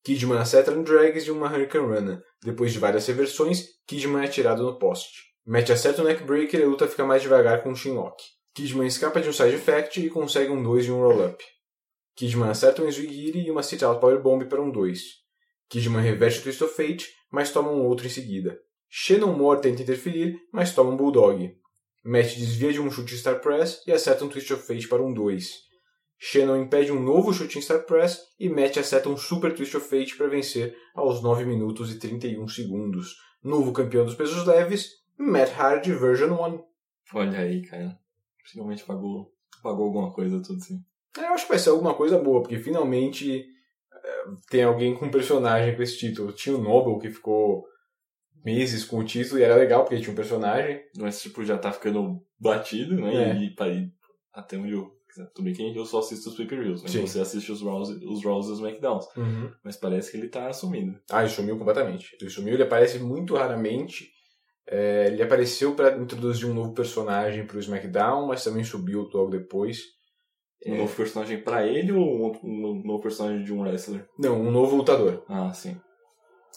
[0.07, 2.23] Kidman acerta um drags e uma Hurricane Runner.
[2.40, 5.25] Depois de várias reversões, Kidman é atirado no poste.
[5.45, 8.23] Matt acerta um neckbreaker e a luta fica mais devagar com um chinlock.
[8.55, 11.45] Kidman escapa de um side effect e consegue um 2 e um roll-up.
[12.14, 15.01] Kidman acerta um Zwigiri e uma sit-out powerbomb para um 2.
[15.69, 18.57] Kidman reverte o Twist of Fate, mas toma um outro em seguida.
[18.88, 21.53] Shannon Moore tenta interferir, mas toma um Bulldog.
[22.05, 25.12] Matt desvia de um chute Star Press e acerta um Twist of Fate para um
[25.12, 25.65] 2.
[26.18, 29.88] Shannon impede um novo chute em Star Press e Matt acerta um Super Twist of
[29.88, 33.16] Fate para vencer aos 9 minutos e 31 segundos.
[33.42, 36.64] Novo campeão dos pesos leves, Matt Hardy Version 1.
[37.14, 37.98] Olha aí, cara.
[38.44, 40.83] Finalmente pagou, pagou alguma coisa, tudo assim.
[41.18, 43.44] É, Eu acho que vai ser alguma coisa boa, porque finalmente
[43.92, 46.33] é, tem alguém com personagem com esse título.
[46.33, 47.64] Tinha o Noble que ficou
[48.44, 50.81] meses com o título e era legal porque tinha um personagem.
[50.96, 53.31] Mas, tipo, já tá ficando batido, né?
[53.31, 53.37] É.
[53.37, 53.92] E, ir
[54.33, 54.95] até onde eu...
[55.35, 56.88] Tudo bem que eu só assisto os pay-per-views, né?
[56.88, 57.00] Sim.
[57.07, 59.07] Você assiste os Raws, os Raws e os SmackDowns.
[59.64, 60.98] Mas parece que ele tá assumindo.
[61.11, 62.16] Ah, ele sumiu completamente.
[62.20, 64.11] Ele sumiu, ele aparece muito raramente.
[64.68, 69.31] É, ele apareceu para introduzir um novo personagem para o SmackDown, mas também subiu logo
[69.31, 69.79] depois.
[70.66, 70.79] Um É.
[70.79, 74.09] novo personagem pra ele ou um, outro- um novo personagem de um wrestler?
[74.18, 75.24] Não, um novo lutador.
[75.29, 75.81] Ah, sim.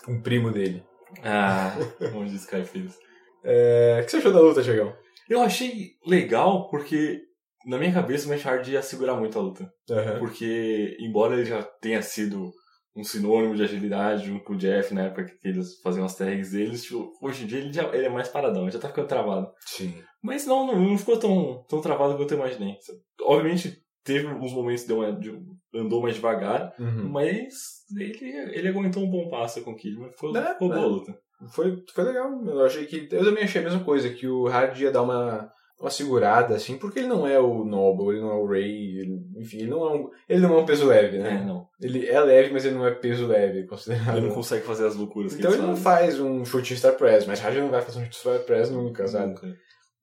[0.07, 0.83] Um primo dele.
[1.23, 1.75] Ah,
[2.15, 2.97] onde Sky fez.
[3.43, 4.95] É, o que você achou da luta, Chegão?
[5.29, 7.21] Eu achei legal porque,
[7.65, 9.71] na minha cabeça, o Matt Hardy ia segurar muito a luta.
[10.19, 12.51] Porque, embora ele já tenha sido
[12.95, 16.51] um sinônimo de agilidade junto com o Jeff na época que eles faziam as tags
[16.51, 19.07] deles, tipo, hoje em dia ele, já, ele é mais paradão, ele já tá ficando
[19.07, 19.47] travado.
[19.65, 19.93] Sim.
[20.21, 22.75] Mas não, não, não ficou tão, tão travado quanto eu imaginei.
[23.21, 25.39] Obviamente, teve uns momentos que deu uma, de-
[25.75, 27.09] andou mais devagar, Uhum.
[27.09, 27.53] mas
[27.97, 28.19] ele,
[28.57, 30.09] ele aguentou um bom passo com o Kidman.
[30.11, 30.83] Ficou, É, ficou boa é.
[30.83, 31.19] a luta.
[31.53, 32.29] Foi, foi legal.
[32.45, 33.07] Eu achei que.
[33.11, 36.77] Eu também achei a mesma coisa, que o Hardy ia dar uma, uma segurada, assim,
[36.77, 39.83] porque ele não é o Noble, ele não é o Ray, ele- enfim, ele não
[39.85, 40.09] é um.
[40.27, 41.43] Ele não é um peso leve, É, né?
[41.45, 41.67] não.
[41.81, 44.17] Ele é leve, mas ele não é peso leve, considerado.
[44.17, 46.95] Ele não consegue fazer as loucuras que Então ele eles não faz um em Star
[46.97, 49.27] Press, mas Hardy não vai fazer um em Star Press nunca, sabe?
[49.29, 49.55] Nunca.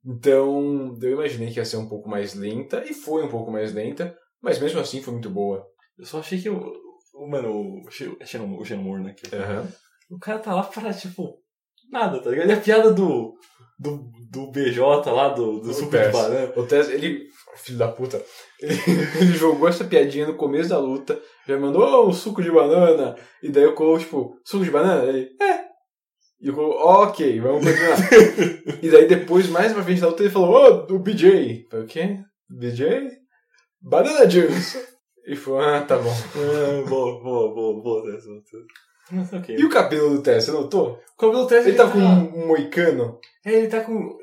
[0.05, 3.73] Então, eu imaginei que ia ser um pouco mais lenta, e foi um pouco mais
[3.75, 5.67] lenta, mas mesmo assim foi muito boa.
[5.99, 6.73] Eu só achei que o.
[7.15, 7.51] o- Mano,
[7.85, 9.15] o Sh- Shannon, Moore, né?
[9.15, 9.27] que-
[10.11, 11.39] O cara tá lá pra, tipo,
[11.91, 12.49] nada, tá ligado?
[12.51, 13.35] E a piada do.
[13.79, 16.13] Do, do BJ lá, do, do O Super de.
[16.13, 16.53] Banana.
[16.57, 17.27] O Tess, ele.
[17.57, 18.23] Filho da puta.
[18.61, 18.73] Ele,
[19.21, 23.15] ele jogou essa piadinha no começo da luta, já mandou "Oh, um suco de banana,
[23.43, 25.05] e daí o Cole, tipo, suco de banana?
[25.05, 25.61] Ele, é.
[26.41, 27.99] E o Cole, ok, vamos continuar.
[28.83, 31.67] e daí depois, mais pra frente da luta, ele falou, oh, o BJ.
[31.71, 32.19] Falei, o quê?
[32.49, 33.11] BJ?
[33.81, 34.79] Banana Juice.
[35.27, 36.11] E foi, ah, tá bom.
[36.11, 38.25] Ah, boa, boa, boa, boa, Tess.
[39.11, 39.57] Mas ok.
[39.57, 41.01] E o cabelo do Tess, você notou?
[41.17, 44.17] o cabelo do Tess Ele tá com um, um moicano, É, ele tá com.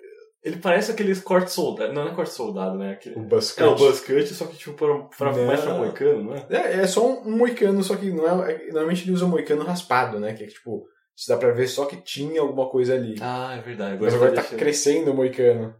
[0.44, 1.94] Ele parece aqueles corte soldado.
[1.94, 2.92] Não, não é corte soldado, né?
[2.92, 3.16] Aquele...
[3.18, 5.46] o buzz É o cut, só que tipo pra, pra, Não.
[5.46, 6.46] mais pra moicano, não é?
[6.82, 9.64] É, só um, um moicano, só que não é, é- Normalmente ele usa um moicano
[9.64, 10.34] raspado, né?
[10.34, 13.16] Que é tipo, se dá pra ver só que tinha alguma coisa ali.
[13.22, 13.98] Ah, é verdade.
[14.02, 15.74] Mas agora tá deixando- crescendo o moicano.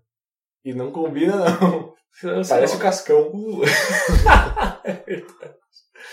[0.64, 1.94] E não combina, não.
[2.48, 2.84] Parece o lá.
[2.84, 3.32] cascão.
[4.86, 5.56] É verdade.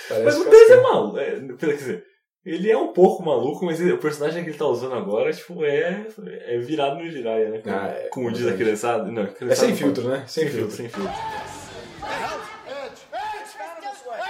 [0.09, 1.19] Parece Mas o Tess é maluco.
[1.19, 2.05] É, quer dizer,
[2.45, 6.07] ele é um pouco maluco, mas o personagem que ele tá usando agora, tipo, é,
[6.47, 7.59] é virado no Jiraiya, né?
[7.59, 9.05] Como, ah, é, como diz a criançada.
[9.05, 10.17] Não, é criançada é sem filtro, pode.
[10.17, 10.25] né?
[10.27, 10.77] Sem, sem filtro.
[10.77, 10.89] filtro.
[10.89, 11.51] Sem filtro.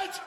[0.02, 0.20] Edge!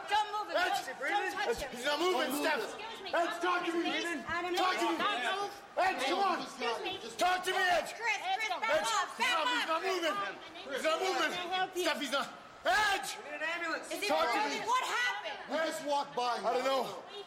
[11.76, 12.71] Stop, he's not you?
[12.71, 12.93] Steph, he's not.
[12.95, 13.93] Edge!
[13.93, 14.60] Is he Talk to me.
[14.65, 15.67] What happened?
[15.67, 16.38] Edge walked by.
[16.45, 16.86] I don't know.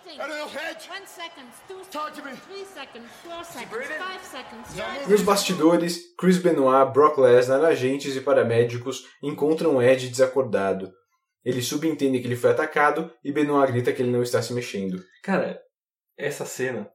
[0.08, 0.88] I don't know, Edge.
[0.88, 2.30] One second, two Talk to me.
[2.30, 4.66] seconds, three seconds, four seconds, five seconds.
[4.74, 10.92] five Nos bastidores, Chris Benoit, Brock Lesnar, agentes e paramédicos encontram Ed desacordado.
[11.44, 15.02] Eles subentendem que ele foi atacado e Benoit grita que ele não está se mexendo.
[15.22, 15.60] Cara,
[16.16, 16.90] essa cena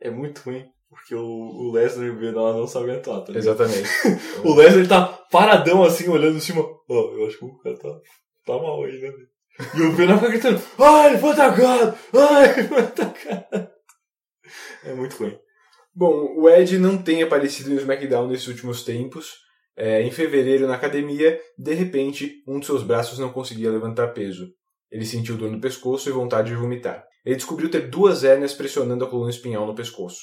[0.00, 3.60] é muito ruim, porque o, o Lesnar e o Benoit não sabem atuar, tá ligado?
[3.60, 3.88] Exatamente.
[4.44, 6.62] O Lesnar tá paradão assim, olhando em cima.
[6.62, 7.88] Ó, eu acho que o cara tá,
[8.46, 9.12] tá mal aí, né?
[9.74, 11.98] E o Benoit fica gritando: Ai, ele foi atacado!
[12.12, 13.68] Ai, ele foi atacado!
[14.84, 15.36] É muito ruim.
[15.92, 19.42] Bom, o Ed não tem aparecido no SmackDown nesses últimos tempos.
[19.76, 24.52] É, em fevereiro, na academia, de repente, um de seus braços não conseguia levantar peso.
[24.88, 27.04] Ele sentiu dor no pescoço e vontade de vomitar.
[27.24, 30.20] Ele descobriu ter duas hérnias pressionando a coluna espinhal no pescoço.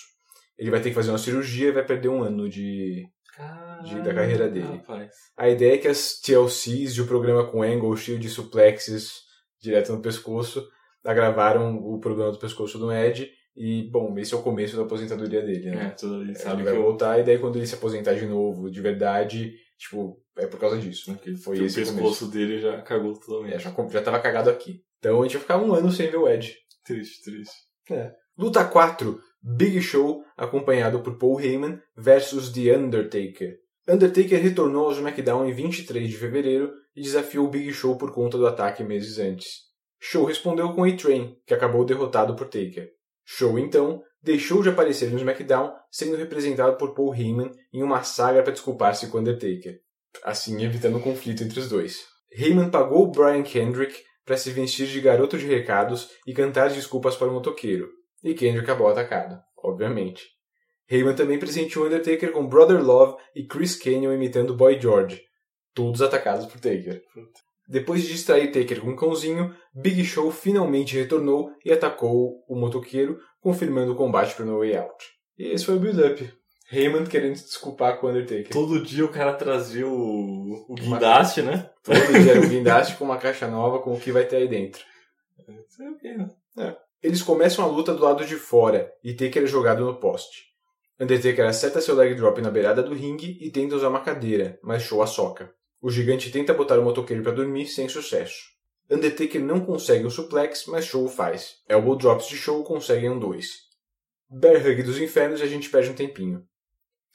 [0.57, 3.03] Ele vai ter que fazer uma cirurgia e vai perder um ano de,
[3.89, 4.77] Caralho, da carreira dele.
[4.77, 5.11] Rapaz.
[5.37, 9.21] A ideia é que as TLCs de o programa com Angle, cheio de suplexes
[9.59, 10.67] direto no pescoço,
[11.03, 13.29] agravaram o problema do pescoço do Ed.
[13.55, 15.89] E, bom, esse é o começo da aposentadoria dele, É, né?
[15.99, 18.71] tudo ali ele sabe vai que, voltar e daí quando ele se aposentar de novo,
[18.71, 21.19] de verdade, tipo, é por causa disso, né?
[21.21, 23.55] que Foi o pescoço dele já cagou totalmente.
[23.55, 24.81] É, já, já tava cagado aqui.
[24.99, 26.55] Então a gente vai ficar um ano sem ver o Ed.
[26.85, 27.55] Triste, triste.
[28.37, 29.21] Luta 4.
[29.43, 33.57] Big Show, acompanhado por Paul Heyman, versus The Undertaker.
[33.87, 38.45] Undertaker retornou ao SmackDown em 23 de fevereiro e desafiou Big Show por conta do
[38.45, 39.71] ataque meses antes.
[39.99, 42.89] Show respondeu com A-Train, que acabou derrotado por Taker.
[43.25, 48.43] Show, então, deixou de aparecer no SmackDown, sendo representado por Paul Heyman em uma saga
[48.43, 49.79] para desculpar-se com Undertaker,
[50.23, 52.05] assim evitando conflito entre os dois.
[52.31, 57.27] Heyman pagou Brian Kendrick para se vestir de garoto de recados e cantar desculpas para
[57.27, 57.89] o motoqueiro,
[58.23, 60.23] e Kendrick acabou atacado, obviamente.
[60.91, 65.21] Heyman também presenteou Undertaker com Brother Love e Chris Canyon imitando Boy George,
[65.73, 67.01] todos atacados por Taker.
[67.65, 73.17] Depois de distrair Taker com um cãozinho, Big Show finalmente retornou e atacou o motoqueiro,
[73.39, 75.05] confirmando o combate para No Way Out.
[75.39, 76.29] E esse foi o build-up.
[76.69, 78.49] Heyman querendo se desculpar com o Undertaker.
[78.49, 81.69] Todo dia o cara trazia o, o guindaste, né?
[81.83, 84.47] Todo dia era um guindaste com uma caixa nova com o que vai ter aí
[84.49, 84.81] dentro.
[85.69, 86.75] Sei o quê, né?
[87.01, 90.50] Eles começam a luta do lado de fora e Taker é jogado no poste.
[90.99, 94.83] Undertaker acerta seu leg drop na beirada do ringue e tenta usar uma cadeira, mas
[94.83, 95.53] Show a soca.
[95.81, 98.51] O gigante tenta botar o motoqueiro para dormir sem sucesso.
[98.89, 101.55] Undertaker não consegue o suplex, mas Show o faz.
[101.67, 103.71] Elbow drops de Show conseguem um 2.
[104.29, 106.45] Bear Hug dos infernos e a gente perde um tempinho.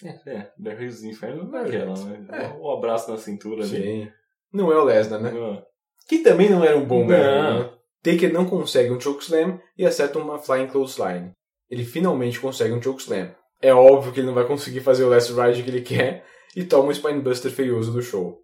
[0.04, 0.52] É, é.
[0.58, 2.26] Barris dos Infernos não é aquela, né?
[2.30, 2.48] é.
[2.58, 3.82] O abraço na cintura ali.
[3.82, 4.12] Sim.
[4.52, 5.30] Não é o Lesnar, né?
[5.30, 5.64] Não.
[6.06, 7.06] Que também não era um bom.
[7.06, 7.76] Bear Hug, né?
[8.02, 11.32] Taker não consegue um chokeslam e acerta uma flying clothesline.
[11.68, 13.34] Ele finalmente consegue um chokeslam.
[13.60, 16.64] É óbvio que ele não vai conseguir fazer o last ride que ele quer e
[16.64, 18.38] toma um spinebuster feioso do show.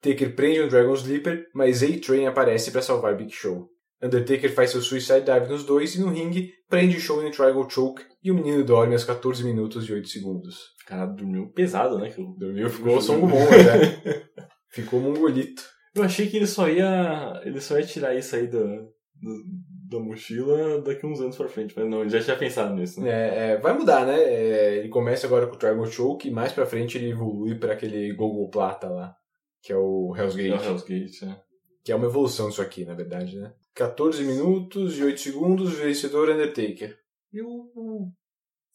[0.00, 3.68] Taker prende um Dragon Sleeper, mas A-Train aparece para salvar Big Show.
[4.00, 7.68] Undertaker faz seu Suicide Dive nos dois e no ringue prende o Show em Triangle
[7.68, 10.56] Choke e o menino dorme aos 14 minutos e 8 segundos.
[10.86, 12.14] Cara dormiu pesado, né?
[12.38, 14.24] Dormiu, ficou Song Bom até.
[14.70, 15.62] Ficou mongolito.
[15.96, 17.40] eu achei que ele só ia.
[17.44, 19.42] Ele só ia tirar isso aí da, do-
[19.88, 21.74] da mochila daqui uns anos pra frente.
[21.76, 23.10] Mas não, ele já tinha pensado nisso, né?
[23.10, 24.20] É, é, vai mudar, né?
[24.20, 27.72] É, ele começa agora com o Triangle Choke e mais pra frente ele evolui para
[27.72, 29.14] aquele Gogo Plata lá,
[29.62, 30.60] que é o Hell's É Gate.
[30.60, 31.40] o Hell's Gate, é.
[31.84, 33.52] Que é uma evolução isso aqui, na verdade, né?
[33.74, 36.96] 14 minutos e 8 segundos, vencedor Undertaker.
[37.32, 37.70] Eu,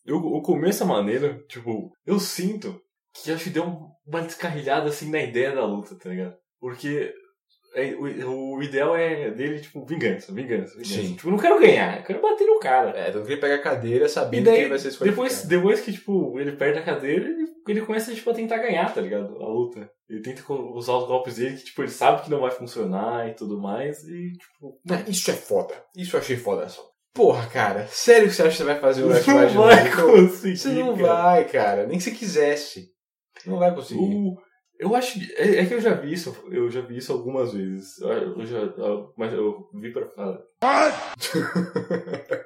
[0.06, 2.80] eu, o começo é maneiro, tipo, eu sinto
[3.14, 3.66] que acho que deu
[4.08, 6.36] uma descarrilhada assim na ideia da luta, tá ligado?
[6.60, 7.14] Porque
[7.76, 11.02] é, o, o ideal é dele, tipo, vingança, vingança, vingança.
[11.02, 11.16] Sim.
[11.16, 12.92] Tipo, não quero ganhar, eu quero bater no cara.
[12.98, 15.28] É, que ele pega a cadeira sabendo daí, que ele vai ser desqualificado.
[15.30, 18.94] depois, depois que, tipo, ele perde a cadeira, ele, ele começa, tipo, a tentar ganhar,
[18.94, 19.36] tá ligado?
[19.42, 19.90] A luta.
[20.10, 23.34] Ele tenta usar os golpes dele que, tipo, ele sabe que não vai funcionar e
[23.34, 24.04] tudo mais.
[24.04, 25.74] E, tipo, Ah, isso é foda.
[25.96, 26.82] Isso eu achei foda só.
[27.16, 29.84] Porra, cara, sério que você acha que você vai fazer o Last não Ride vai
[29.84, 30.12] no Show?
[30.12, 31.08] conseguir, Você não cara.
[31.14, 31.86] vai, cara.
[31.88, 32.88] Nem se quisesse.
[33.46, 34.00] Não vai conseguir.
[34.02, 34.36] O-
[34.80, 35.34] eu acho que.
[35.36, 38.00] É, é que eu já vi isso, eu já vi isso algumas vezes.
[38.02, 38.10] Eu,
[38.40, 40.40] eu já, eu- mas eu vi pra falar.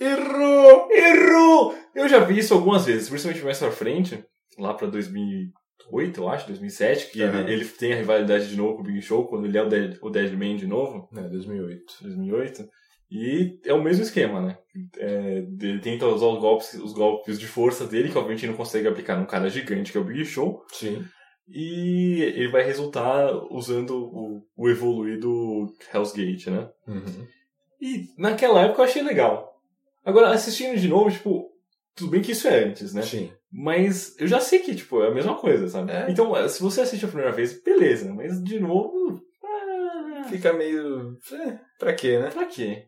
[0.00, 0.88] Errou!
[0.90, 1.74] Errou!
[1.94, 4.24] Eu já vi isso algumas vezes, principalmente mais pra frente,
[4.58, 7.40] lá pra 2008, eu acho, 2007, que Aham.
[7.42, 9.68] ele, ele tem a rivalidade de novo com o Big Show, quando ele é o
[9.68, 11.94] Dead, o Deadman de novo, Não, 2008.
[12.02, 12.68] 2008.
[13.10, 14.58] E é o mesmo esquema, né?
[14.98, 18.88] É, ele tenta usar os golpes, os golpes de força dele, que obviamente não consegue
[18.88, 20.64] aplicar num cara gigante, que é o Big Show.
[20.72, 21.04] Sim.
[21.46, 26.70] E ele vai resultar usando o, o evoluído Hell's Gate, né?
[26.86, 27.26] Uhum.
[27.80, 29.60] E naquela época eu achei legal.
[30.04, 31.50] Agora, assistindo de novo, tipo,
[31.94, 33.02] tudo bem que isso é antes, né?
[33.02, 33.30] Sim.
[33.52, 35.92] Mas eu já sei que, tipo, é a mesma coisa, sabe?
[35.92, 36.10] É.
[36.10, 38.12] Então, se você assiste a primeira vez, beleza.
[38.12, 39.20] Mas de novo.
[39.44, 41.16] ah, Fica meio.
[41.32, 42.30] É, pra quê, né?
[42.30, 42.86] Pra quê?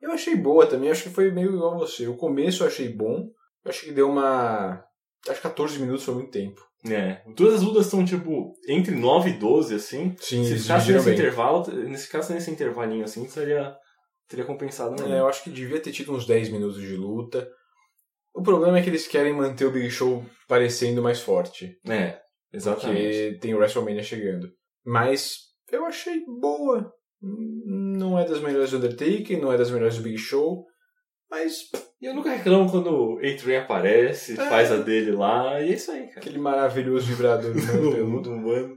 [0.00, 2.06] Eu achei boa também, acho que foi meio igual a você.
[2.06, 3.30] O começo eu achei bom,
[3.64, 4.84] eu acho que deu uma.
[5.28, 6.60] Acho que 14 minutos foi muito tempo.
[6.86, 7.22] É.
[7.34, 10.14] Todas as lutas estão, tipo, entre 9 e 12, assim.
[10.20, 11.14] Sim, Se ficasse nesse bem.
[11.14, 13.74] intervalo, nesse caso, nesse intervalinho assim, seria,
[14.28, 15.18] teria compensado É, melhor.
[15.20, 17.48] eu acho que devia ter tido uns 10 minutos de luta.
[18.34, 21.78] O problema é que eles querem manter o Big Show parecendo mais forte.
[21.88, 22.18] É,
[22.52, 23.00] exatamente.
[23.02, 24.48] Porque tem o WrestleMania chegando.
[24.84, 25.36] Mas
[25.72, 26.92] eu achei boa.
[27.22, 30.66] Não é das melhores do Undertaker, não é das melhores do Big Show.
[31.30, 31.62] Mas
[32.00, 34.36] E eu nunca reclamo quando o Adrian aparece, É.
[34.36, 36.18] faz a dele lá, e é isso aí, cara.
[36.18, 38.22] aquele maravilhoso vibrador humano peludo.
[38.22, 38.76] do humano.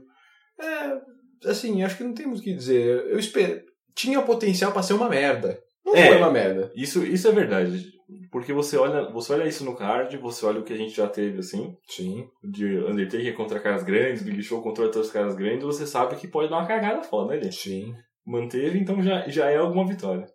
[0.60, 3.04] É, assim, acho que não tem muito o que dizer.
[3.06, 3.60] Eu espero.
[3.94, 5.58] Tinha potencial pra ser uma merda.
[5.84, 6.06] Não É.
[6.08, 6.70] foi uma merda.
[6.74, 7.84] Isso, isso é verdade.
[8.32, 11.06] Porque você olha, você olha isso no card, você olha o que a gente já
[11.06, 12.26] teve, assim, Sim.
[12.42, 16.48] de Undertaker contra caras grandes, Big Show contra outros caras grandes, você sabe que pode
[16.48, 17.52] dar uma cagada foda ali.
[17.52, 17.94] Sim.
[18.26, 20.26] Manteve, então já, já é alguma vitória.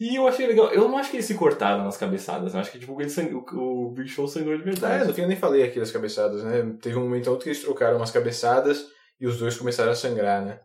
[0.00, 2.72] E eu achei legal, eu não acho que eles se cortaram nas cabeçadas, eu acho
[2.72, 5.06] que tipo, ele sang- o, o Big Show sangrou de É, verdade.
[5.06, 6.74] no fim eu nem falei aqui das cabeçadas, né?
[6.80, 8.86] Teve um momento outro que eles trocaram umas cabeçadas
[9.20, 10.58] e os dois começaram a sangrar, né?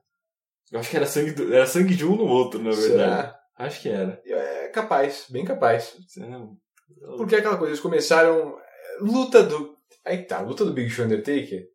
[0.71, 2.87] Eu acho que era sangue, do- era sangue de um no outro, na verdade.
[2.93, 3.39] Será?
[3.57, 4.21] Acho que era.
[4.25, 5.95] É capaz, bem capaz.
[6.17, 8.57] É, Porque é aquela coisa, eles começaram.
[9.01, 9.75] Luta do.
[10.05, 11.65] Aí tá, luta do Big Show Undertaker.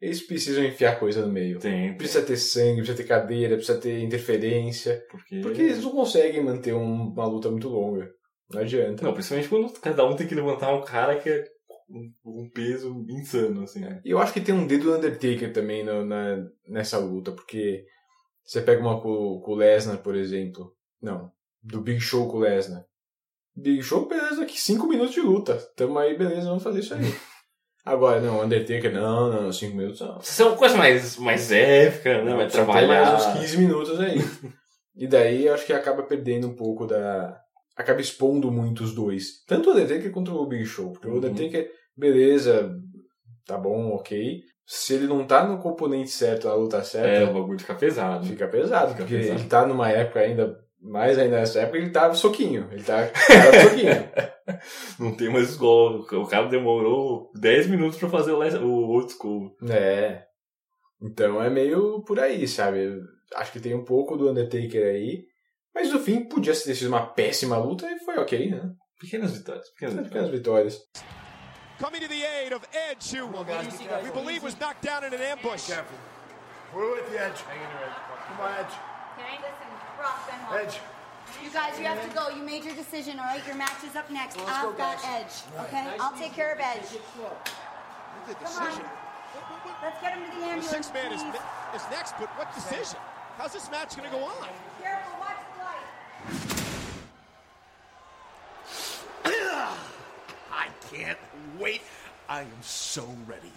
[0.00, 1.58] Eles precisam enfiar coisa no meio.
[1.58, 5.04] Tem, Precisa ter sangue, precisa ter cadeira, precisa ter interferência.
[5.10, 5.40] porque...
[5.40, 8.10] Porque eles não conseguem manter um- uma luta muito longa.
[8.52, 9.04] Não adianta.
[9.04, 11.44] Não, principalmente quando cada um tem que levantar um cara que é
[12.24, 13.80] um, peso insano, assim.
[13.80, 14.00] né?
[14.04, 17.84] E eu acho que tem um dedo do Undertaker também no- na, nessa luta, porque
[18.44, 20.72] você pega uma com, com o Lesnar, por exemplo.
[21.02, 21.30] Não,
[21.62, 22.84] do Big Show com o Lesnar.
[23.54, 25.56] Big Show, beleza, aqui 5 minutos de luta.
[25.76, 27.00] Tamo aí, beleza, vamos fazer isso aí.
[27.84, 30.18] Agora, não, Undertaker, não, não, 5 minutos não.
[30.18, 32.34] Isso é uma coisa mais, mais épica, né?
[32.34, 32.86] Vai trabalhar.
[33.12, 34.18] mais uns 15 minutos aí.
[34.94, 37.38] e daí eu acho que acaba perdendo um pouco da.
[37.76, 39.42] Acaba expondo muito os dois.
[39.46, 40.92] Tanto o Undertaker quanto o Big Show.
[40.92, 41.16] Porque o Uhum.
[41.16, 42.70] Undertaker, beleza,
[43.46, 44.40] tá bom, ok.
[44.66, 48.26] Se ele não tá no componente certo, na luta É, certa, o bagulho fica pesado.
[48.26, 48.92] fica pesado.
[48.92, 49.40] Fica porque pesado.
[49.40, 50.56] ele tá numa época ainda.
[50.82, 52.66] Mais ainda nessa época, ele tá soquinho.
[52.70, 54.08] Ele tá cara soquinho.
[54.98, 56.00] Não tem mais gol.
[56.00, 59.54] O cara demorou 10 minutos pra fazer o, les- o old school.
[59.68, 60.24] É.
[61.02, 63.00] Então é meio por aí, sabe?
[63.34, 65.24] Acho que tem um pouco do Undertaker aí.
[65.74, 68.70] Mas no fim podia ter sido uma péssima luta e foi ok, né?
[69.00, 69.68] Pequenas vitórias.
[69.70, 70.78] Pequenas Pequenas vitórias.
[71.80, 75.70] Coming to the aid of Edge, who we believe was knocked down in an ambush.
[76.74, 77.42] We're with the edge.
[77.42, 78.74] Come on, edge.
[79.16, 79.38] Okay?
[79.40, 80.64] Listen, Brock, Benoit.
[80.66, 80.80] Edge.
[81.42, 82.28] You guys, you have to go.
[82.28, 83.44] You made your decision, all right?
[83.46, 84.38] Your match is up next.
[84.40, 85.88] I've got Edge, okay?
[85.98, 86.98] I'll take care of Edge.
[87.16, 87.24] Come
[88.62, 88.80] on.
[89.82, 90.68] Let's get him to the ambulance.
[90.68, 92.98] The ambulance, six man is, is next, but what decision?
[93.38, 94.48] How's this match going to go on?
[94.82, 95.86] Careful, watch the light.
[100.52, 101.18] I can't
[101.58, 101.82] wait.
[102.28, 103.52] I am so ready.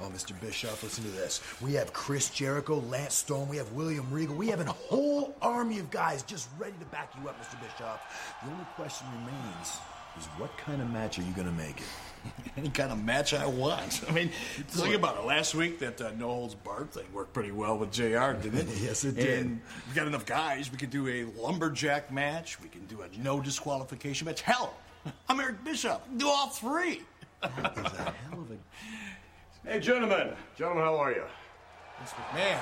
[0.00, 0.38] Oh, Mr.
[0.40, 1.40] Bischoff, listen to this.
[1.60, 5.78] We have Chris Jericho, Lance Storm, we have William Regal, we have a whole army
[5.78, 7.60] of guys just ready to back you up, Mr.
[7.62, 8.38] Bischoff.
[8.42, 9.78] The only question remains
[10.18, 11.86] is what kind of match are you going to make it?
[12.56, 14.02] any kind of match I want.
[14.08, 14.30] I mean,
[14.68, 15.24] think about it.
[15.24, 18.68] Last week, that uh, no holds barred thing worked pretty well with JR, didn't it?
[18.80, 19.46] Yes, it did.
[19.46, 20.70] And we got enough guys.
[20.70, 22.60] We could do a lumberjack match.
[22.60, 24.42] We can do a no disqualification match.
[24.42, 24.74] Hell,
[25.28, 26.02] I'm Eric Bischoff.
[26.16, 27.02] Do all three.
[27.42, 28.58] That is a hell of a
[29.66, 30.28] Hey, gentlemen.
[30.58, 31.22] Gentlemen, how are you?
[32.02, 32.16] Mr.
[32.28, 32.60] McMahon,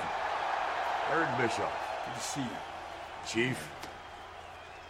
[1.10, 1.68] Eric Bishop.
[2.06, 2.46] good to see you.
[3.26, 3.68] Chief.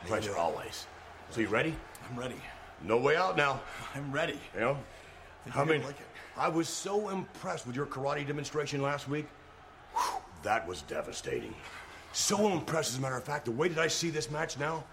[0.05, 0.87] Pleasure always.
[1.31, 1.75] So you ready?
[2.11, 2.35] I'm ready.
[2.83, 3.63] No way out now.
[3.95, 4.39] I'm ready.
[4.53, 4.79] You know?
[5.45, 6.07] Think I you're mean, like it.
[6.37, 9.27] I was so impressed with your karate demonstration last week.
[9.95, 11.55] Whew, that was devastating.
[12.13, 13.47] So impressed, as a matter of fact.
[13.47, 14.85] The way that I see this match now,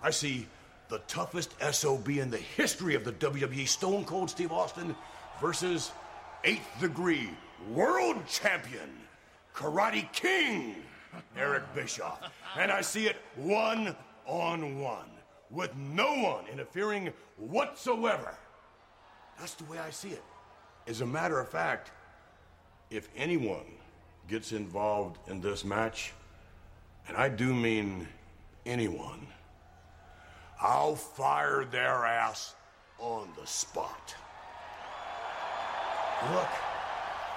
[0.00, 0.46] I see
[0.90, 4.94] the toughest SOB in the history of the WWE, Stone Cold Steve Austin,
[5.40, 5.90] versus
[6.44, 7.30] eighth degree
[7.70, 8.90] world champion,
[9.54, 10.76] Karate King,
[11.36, 12.20] Eric Bischoff.
[12.56, 13.94] And I see it one
[14.26, 15.10] on one,
[15.50, 18.36] with no one interfering whatsoever.
[19.38, 20.22] That's the way I see it.
[20.86, 21.92] As a matter of fact,
[22.90, 23.66] if anyone
[24.28, 26.12] gets involved in this match,
[27.06, 28.06] and I do mean
[28.66, 29.26] anyone,
[30.60, 32.54] I'll fire their ass
[32.98, 34.14] on the spot.
[36.20, 36.48] Look,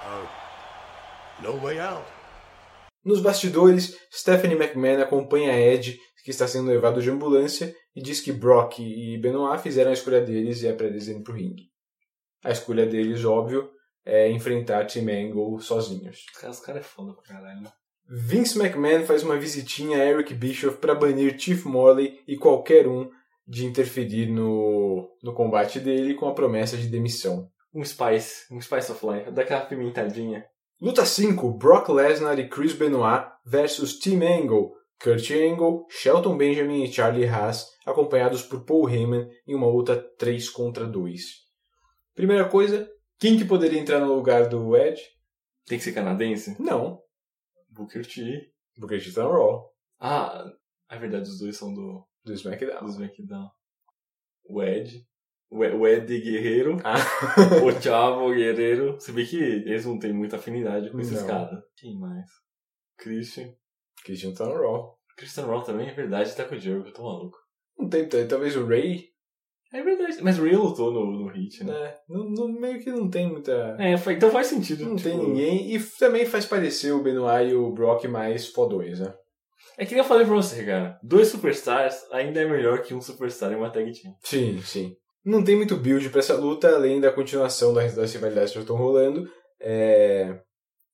[0.07, 2.03] uh, no way out.
[3.05, 8.31] Nos bastidores, Stephanie McMahon acompanha Ed que está sendo levado de ambulância e diz que
[8.31, 11.69] Brock e Benoit fizeram a escolha deles e é para eles irem pro ringue.
[12.43, 13.69] A escolha deles, óbvio,
[14.03, 16.25] é enfrentar Team Angle sozinhos.
[16.33, 17.71] Os caras é foda pra caralho, né?
[18.09, 23.09] Vince McMahon faz uma visitinha a Eric Bischoff para banir Chief Morley e qualquer um
[23.47, 27.50] de interferir no, no combate dele com a promessa de demissão.
[27.73, 30.45] Um Spice, um Spice of Life, daquela pimentadinha.
[30.79, 36.91] Luta 5: Brock Lesnar e Chris Benoit versus Team Angle, Kurt Angle, Shelton Benjamin e
[36.91, 41.21] Charlie Haas, acompanhados por Paul Heyman em uma luta 3 contra 2.
[42.13, 45.01] Primeira coisa, quem que poderia entrar no lugar do Edge?
[45.65, 46.55] Tem que ser canadense?
[46.61, 46.99] Não,
[47.69, 48.51] Booker T.
[48.77, 50.45] Booker T tá no Raw, Ah,
[50.89, 52.83] é verdade, os dois são do, do SmackDown.
[52.83, 53.49] do SmackDown.
[54.45, 55.05] O Ed.
[55.51, 56.77] O Ed, Guerreiro.
[56.83, 56.95] Ah.
[57.61, 58.95] o Chavo Guerreiro.
[59.01, 61.59] Se bem que eles não têm muita afinidade com esses caras.
[61.75, 62.25] Quem mais?
[62.97, 63.49] Christian.
[64.05, 64.95] Christian tá no Raw.
[65.17, 67.37] Christian Raw também, é verdade, tá com o Jericho, eu tô maluco.
[67.77, 69.03] Não tem, talvez o Ray,
[69.73, 71.73] É verdade, mas o Ray lutou no, no Hit, né?
[71.73, 71.95] né?
[72.09, 73.75] Não, não- meio que não tem muita.
[73.79, 74.85] É, foi- então faz sentido.
[74.85, 75.75] Não tipo, tem ninguém.
[75.75, 79.13] E também faz parecer o Benoit e o Brock mais fodões, né?
[79.77, 80.99] É que nem eu falei pra você, cara.
[81.03, 84.13] Dois superstars ainda é melhor que um superstar em uma tag team.
[84.21, 84.95] Sim, sim.
[85.23, 88.61] Não tem muito build pra essa luta, além da continuação das, das rivalidades que já
[88.61, 89.29] estão rolando.
[89.59, 90.39] É,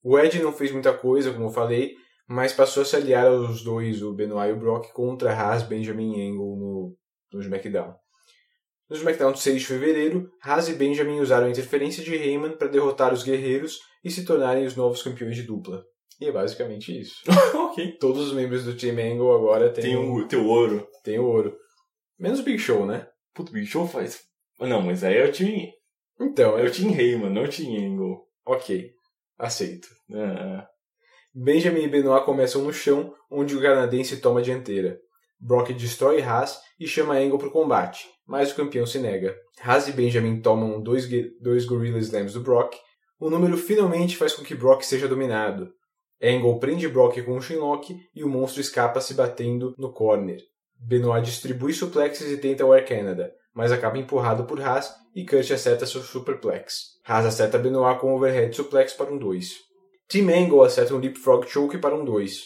[0.02, 1.94] O Ed não fez muita coisa, como eu falei,
[2.28, 6.18] mas passou a se aliar aos dois, o Benoit e o Brock, contra Haas, Benjamin
[6.18, 6.96] e Angle no,
[7.32, 7.94] no SmackDown.
[8.90, 12.68] No SmackDown de 6 de fevereiro, Haas e Benjamin usaram a interferência de Heyman para
[12.68, 15.82] derrotar os guerreiros e se tornarem os novos campeões de dupla.
[16.20, 17.16] E é basicamente isso.
[17.54, 17.96] ok.
[17.98, 20.86] Todos os membros do Team Angle agora têm, Tem o teu ouro.
[21.04, 21.56] têm o ouro.
[22.18, 23.06] Menos o Big Show, né?
[23.38, 24.18] Puto, Big Show faz.
[24.58, 25.70] Não, mas aí é o time.
[26.20, 28.24] Então, É é o Team Heyman, não o Team Angle.
[28.44, 28.90] ok.
[29.38, 29.86] Aceito.
[30.12, 30.66] É,
[31.32, 34.98] Benjamin e Benoit começam no chão, onde o canadense toma a dianteira.
[35.38, 39.36] Brock destrói Haas e chama Angle para o combate, mas o campeão se nega.
[39.62, 41.08] Haas e Benjamin tomam dois,
[41.40, 42.74] dois Gorilla Slams do Brock.
[43.20, 45.70] O número finalmente faz com que Brock seja dominado.
[46.20, 50.40] Angle prende Brock com um Shinlock e o monstro escapa se batendo no corner.
[50.78, 55.50] Benoit distribui suplexes e tenta o Air Canada, mas acaba empurrado por Haas e Kurt
[55.50, 56.98] acerta seu superplex.
[57.04, 59.68] Haas acerta Benoit com overhead suplex para um 2.
[60.08, 62.44] Team Angle acerta um leapfrog choke para um 2.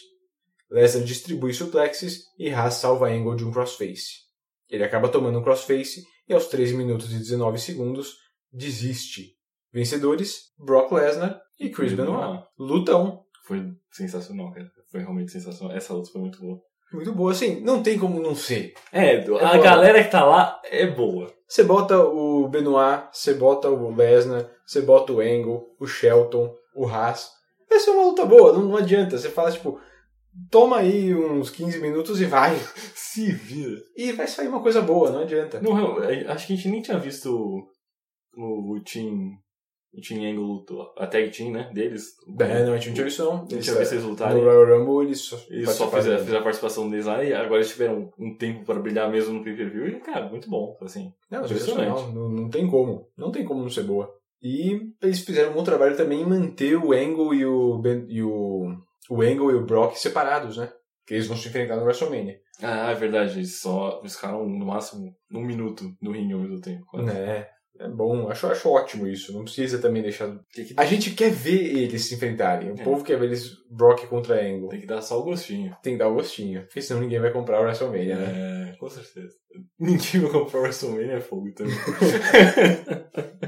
[0.70, 4.22] Lesnar distribui suplexes e Haas salva Angle de um crossface.
[4.70, 8.16] Ele acaba tomando um crossface e aos 13 minutos e 19 segundos
[8.50, 9.36] desiste.
[9.70, 12.42] Vencedores: Brock Lesnar e Chris Benoit.
[12.58, 13.24] Lutão.
[13.44, 14.70] Foi sensacional, cara.
[14.90, 15.76] Foi realmente sensacional.
[15.76, 16.60] Essa luta foi muito boa.
[16.92, 18.74] Muito boa, assim, não tem como não ser.
[18.92, 19.58] É, a boa.
[19.58, 21.32] galera que tá lá é boa.
[21.48, 26.86] Você bota o Benoit, você bota o Lesnar, você bota o Angle, o Shelton, o
[26.86, 27.30] Haas.
[27.68, 29.18] Vai ser uma luta boa, não, não adianta.
[29.18, 29.80] Você fala, tipo,
[30.50, 32.56] toma aí uns 15 minutos e vai.
[32.94, 33.80] Se vira.
[33.96, 35.60] E vai sair uma coisa boa, não adianta.
[35.60, 37.68] Não, é, acho que a gente nem tinha visto o,
[38.36, 39.32] o, o Team.
[39.94, 40.94] O Team Angle lutou.
[40.96, 41.70] A tag team, né?
[41.74, 42.14] Deles.
[42.40, 43.36] É, não, a gente não tinha visto não.
[43.36, 44.36] Não tinha visto eles lutarem.
[44.38, 47.56] No Royal Rumble eles só, Eles só fizeram, fizeram a participação deles lá e agora
[47.56, 51.12] eles tiveram um tempo para brilhar mesmo no pay-per-view e, cara, muito bom, assim.
[51.30, 52.12] Não, Impressionante.
[52.12, 53.06] Não, não tem como.
[53.16, 54.10] Não tem como não ser boa.
[54.42, 58.22] E eles fizeram um bom trabalho também em manter o Angle e o, ben, e
[58.22, 58.74] o,
[59.10, 60.72] o Angle e o Brock separados, né?
[61.06, 62.40] Que eles vão se enfrentar no WrestleMania.
[62.62, 66.60] Ah, é verdade, eles só eles ficaram no máximo um minuto no ringue ao mesmo
[66.60, 66.84] tempo.
[66.86, 67.10] quase.
[67.10, 67.48] É,
[67.78, 68.28] é bom.
[68.28, 69.32] Acho, acho ótimo isso.
[69.32, 70.28] Não precisa também deixar...
[70.52, 72.70] Que, A gente quer ver eles se enfrentarem.
[72.70, 72.84] O É.
[72.84, 74.68] povo quer ver eles Brock contra Angle.
[74.68, 75.76] tem que dar só o gostinho.
[75.82, 76.62] Tem que dar o gostinho.
[76.62, 78.70] Porque senão ninguém vai comprar o WrestleMania, né?
[78.72, 79.34] É, com certeza.
[79.78, 81.74] Ninguém vai comprar o WrestleMania é fogo também.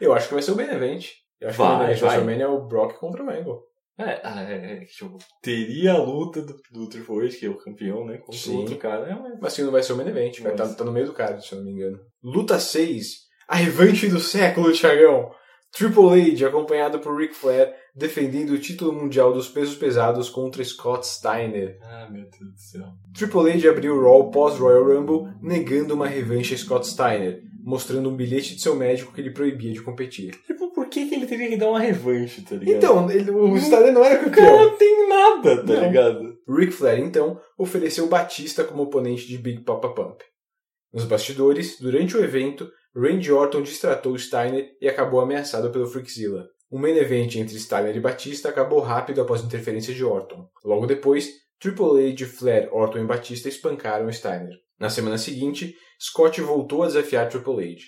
[0.00, 1.06] Eu acho que vai ser o main event.
[1.40, 2.06] Eu acho Vai, que o.
[2.06, 3.62] WrestleMania é o Brock contra o Angle.
[3.98, 7.58] é, ah, é, é, tipo, teria a luta do, do Triple H, que é o
[7.58, 8.18] campeão, né?
[8.18, 8.54] Contra Sim.
[8.54, 9.08] o outro cara.
[9.10, 9.32] É, mas...
[9.40, 10.40] Mas assim, não vai ser o main event.
[10.40, 11.98] Vai estar tá, no meio do card, se eu não me engano.
[12.22, 13.27] Luta 6.
[13.48, 15.30] A revanche do século, Thiagão.
[15.70, 21.06] Triple H, acompanhado por Ric Flair, defendendo o título mundial dos pesos pesados contra Scott
[21.06, 21.78] Steiner.
[21.82, 22.84] Ah, meu Deus do céu.
[23.14, 28.16] Triple H abriu o Raw pós-Royal Rumble, negando uma revanche a Scott Steiner, mostrando um
[28.16, 30.30] bilhete de seu médico que ele proibia de competir.
[30.46, 32.76] Tipo, por que, que ele teria que dar uma revanche, tá ligado?
[32.76, 34.70] Então, ele- o Steiner não era o cara campeão.
[34.70, 35.82] não tem nada, tá Não.
[35.86, 36.38] ligado?
[36.48, 40.22] Ric Flair, então, ofereceu Batista como oponente de Big Papa Pump.
[40.92, 46.48] Nos bastidores, durante o evento, Randy Orton distratou Steiner e acabou ameaçado pelo Freakzilla.
[46.70, 50.48] O main event entre Steiner e Batista acabou rápido após interferência de Orton.
[50.64, 54.54] Logo depois, Triple H, Flair, Orton e Batista espancaram Steiner.
[54.78, 57.82] Na semana seguinte, Scott voltou a desafiar Triple H.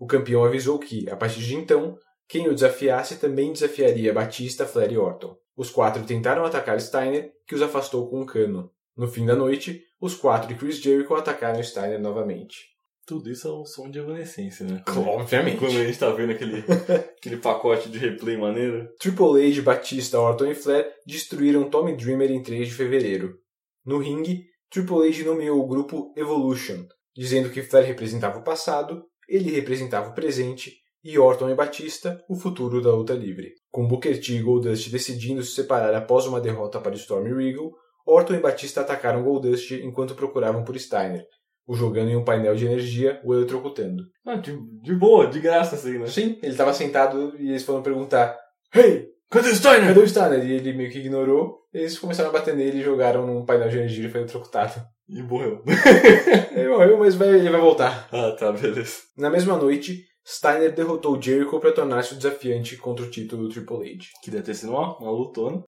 [0.00, 1.96] O campeão avisou que, a partir de então,
[2.26, 5.36] quem o desafiasse também desafiaria Batista, Flair e Orton.
[5.56, 8.70] Os quatro tentaram atacar Steiner, que os afastou com um cano.
[8.96, 12.72] No fim da noite, os quatro e Chris Jericho atacaram Steiner novamente.
[13.06, 14.82] Tudo isso é o som de evanescência, né?
[14.96, 15.58] Obviamente.
[15.58, 16.58] Quando a gente tá vendo aquele,
[17.18, 18.88] aquele pacote de replay maneiro.
[18.98, 23.38] Triple H, Batista, Orton e Flair destruíram Tommy Dreamer em 3 de fevereiro.
[23.86, 26.84] No ringue, Triple H nomeou o grupo Evolution,
[27.16, 30.72] dizendo que Flair representava o passado, ele representava o presente
[31.04, 33.52] e Orton e Batista o futuro da luta livre.
[33.70, 37.70] Com Booker T e Goldust decidindo se separar após uma derrota para Storm Regal,
[38.06, 41.24] Orton e Batista atacaram Goldust enquanto procuravam por Steiner,
[41.66, 44.04] o jogando em um painel de energia, o eletrocutando.
[44.26, 46.06] Ah, de, de boa, de graça assim, né?
[46.06, 48.36] Sim, ele estava sentado e eles foram perguntar:
[48.74, 49.86] Hey, Cadê o Steiner?
[49.86, 50.44] cadê o Steiner?
[50.44, 51.60] E ele meio que ignorou.
[51.72, 54.74] Eles começaram a bater nele e jogaram num painel de energia e foi eletrocutado.
[55.08, 55.62] E morreu.
[56.54, 58.08] Ele morreu, mas vai, ele vai voltar.
[58.12, 58.98] ah, tá, beleza.
[59.16, 63.94] Na mesma noite, Steiner derrotou Jericho para tornar-se o desafiante contra o título do Triple
[63.94, 64.04] H.
[64.22, 65.56] Que deve ter sido uma, uma lutona.
[65.58, 65.64] O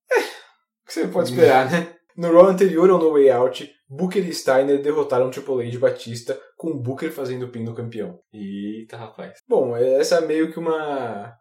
[0.86, 1.94] que você pode esperar, né?
[2.16, 6.78] No Raw anterior ao No Way Out, Booker e Steiner derrotaram Triple H Batista, com
[6.78, 8.18] Booker fazendo o pin do campeão.
[8.32, 9.38] Eita, rapaz.
[9.48, 11.36] Bom, essa é meio que uma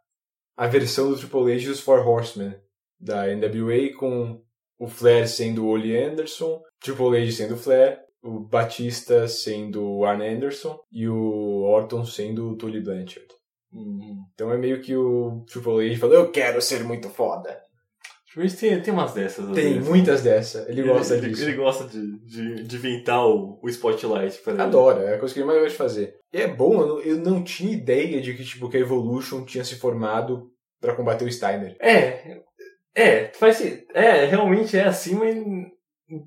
[0.57, 2.55] a versão do Triple H dos Four Horsemen
[2.99, 4.41] da NWA, com
[4.80, 10.05] o Flair sendo o Ole Anderson, Triple H sendo o Flair, o Batista sendo o
[10.05, 13.28] Arn Anderson e o Orton sendo o Tully Blanchard.
[13.71, 14.24] Uhum.
[14.34, 17.61] Então é meio que o Triple H falou, eu quero ser muito foda.
[18.38, 19.45] Isso tem, tem umas dessas.
[19.51, 19.88] Tem vezes.
[19.88, 21.43] muitas dessa, ele gosta ele, disso.
[21.43, 24.61] Ele gosta de, de, de inventar o, o spotlight pra ele.
[24.61, 26.15] Adora, é a coisa que ele mais gosta de fazer.
[26.34, 29.45] E é bom, eu não, eu não tinha ideia de que, tipo, que a Evolution
[29.45, 30.49] tinha se formado
[30.81, 31.75] pra combater o Steiner.
[31.79, 32.41] É,
[32.95, 33.61] é, faz
[33.93, 35.36] É, realmente é assim, mas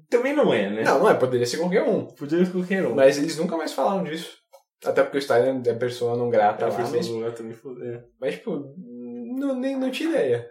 [0.08, 0.82] também não é, né?
[0.82, 2.06] Não, não é, poderia ser qualquer um.
[2.06, 2.94] Podia ser qualquer um.
[2.94, 4.36] Mas eles nunca mais falaram disso.
[4.84, 8.04] Até porque o Steiner é persona não grata a lá, pessoa mas, lugar também foder.
[8.20, 10.50] mas, tipo, não, nem, não tinha ideia.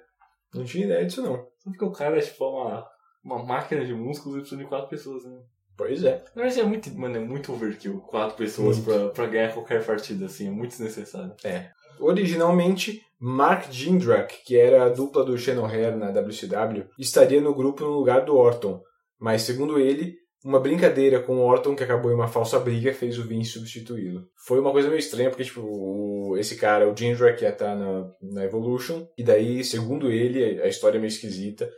[0.56, 1.36] Não tinha ideia disso, não.
[1.60, 2.88] Só porque o cara é tipo uma,
[3.24, 5.38] uma máquina de músculos e precisa de quatro pessoas, né?
[5.78, 6.24] Pois é.
[6.36, 8.00] Na verdade é muito, mano, é muito overkill.
[8.00, 11.34] Quatro pessoas pra, pra ganhar qualquer partida, assim, é muito desnecessário.
[11.44, 11.70] É.
[12.00, 17.84] Originalmente, Mark Jindrak, que era a dupla do Shannon Hare na WCW, estaria no grupo
[17.84, 18.82] no lugar do Orton.
[19.20, 20.16] Mas, segundo ele,
[20.46, 24.28] uma brincadeira com o Orton que acabou em uma falsa briga fez o Vince substituí-lo.
[24.46, 28.12] Foi uma coisa meio estranha, porque, tipo, o- esse cara, o Jindrak, ia estar na,
[28.22, 31.70] na Evolution, e daí, segundo ele, a história é meio esquisita,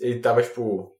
[0.00, 0.96] ele tava, tipo,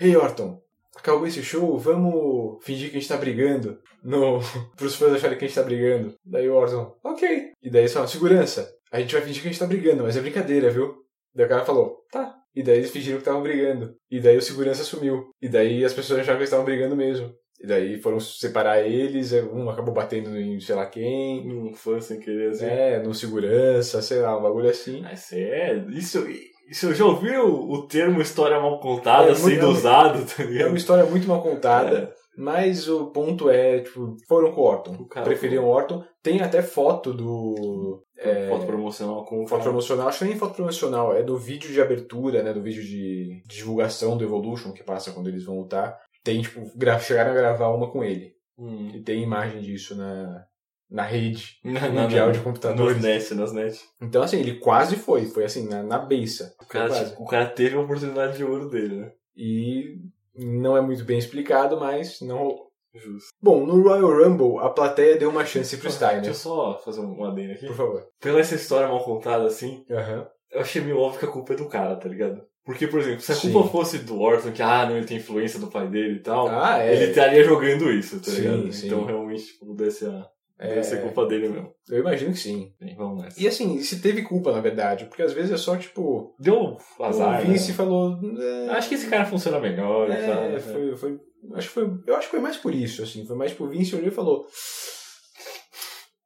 [0.00, 0.62] Hey, Orton,
[0.96, 3.78] acabou esse show, vamos fingir que a gente tá brigando.
[4.02, 4.38] No...
[4.78, 6.14] Pros fãs acharem que a gente tá brigando.
[6.24, 7.52] Daí o Orton, ok.
[7.62, 10.16] E daí eles falam, segurança, a gente vai fingir que a gente tá brigando, mas
[10.16, 10.94] é brincadeira, viu?
[11.34, 12.34] Daí o cara falou, tá.
[12.54, 13.94] E daí eles fingiram que estavam brigando.
[14.10, 15.24] E daí o segurança sumiu.
[15.40, 17.30] E daí as pessoas acharam que eles estavam brigando mesmo.
[17.62, 21.46] E daí foram separar eles, um acabou batendo em sei lá quem.
[21.52, 22.64] Um fã sem querer, assim.
[22.66, 25.00] É, no segurança, sei lá, um bagulho assim.
[25.02, 26.26] Mas é, isso,
[26.70, 30.46] isso eu já ouvi o, termo história mal contada É, muito- sendo usado, tá É
[30.46, 30.68] ligado?
[30.68, 32.12] uma história muito mal contada.
[32.36, 34.92] Mas o ponto é, tipo, foram com o Orton.
[34.94, 36.02] O cara Preferiam o Orton.
[36.22, 38.02] Tem até foto do.
[38.16, 39.62] É, Foto promocional com o foto cara.
[39.70, 42.52] promocional, acho que nem foto promocional, é do vídeo de abertura, né?
[42.52, 45.98] Do vídeo de divulgação do Evolution que passa quando eles vão lutar.
[46.22, 48.32] Tem, tipo, gra chegaram a gravar uma com ele.
[48.58, 48.90] Hum.
[48.94, 50.44] E tem imagem disso na,
[50.90, 52.96] na rede Na- mundial na- de computadores.
[52.96, 53.80] Nas net, nas net.
[54.02, 55.24] Então, assim, ele quase foi.
[55.24, 56.54] Foi assim, na, na beiça.
[56.62, 59.12] O cara, tipo, o cara teve a oportunidade de ouro dele, né?
[59.34, 59.96] E
[60.34, 62.68] não é muito bem explicado, mas não.
[62.92, 63.28] Justo.
[63.40, 66.26] Bom, no Royal Rumble, a plateia deu uma chance pro Deixa Steiner.
[66.26, 67.66] eu só fazer um adendo aqui.
[67.66, 68.04] Por favor.
[68.20, 70.26] Pela essa história mal contada, assim, Aham.
[70.50, 72.42] eu achei meio óbvio que a culpa é do cara, tá ligado?
[72.64, 73.52] Porque, por exemplo, se a Sim.
[73.52, 76.48] culpa fosse do Orton, que, ah, não, ele tem influência do pai dele e tal,
[76.48, 76.92] Ah, é.
[76.94, 78.72] ele estaria jogando isso, tá Sim, ligado?
[78.72, 78.86] sim.
[78.88, 80.12] Então, realmente, tipo, deve ser,
[80.60, 80.68] a, É.
[80.68, 81.72] deve ser culpa dele mesmo.
[81.88, 82.72] Eu imagino que sim.
[82.96, 83.40] Vamos nessa.
[83.42, 86.34] E assim, se teve culpa, na verdade, porque às vezes é só tipo.
[86.38, 87.76] Deu azar, o Vince né?
[87.76, 88.18] falou.
[88.38, 90.60] é, Acho que esse cara funciona melhor é, né?
[90.60, 91.18] foi, foi,
[91.54, 93.26] acho que foi, eu acho que foi mais por isso, assim.
[93.26, 94.46] Foi mais pro Vince olhou e falou.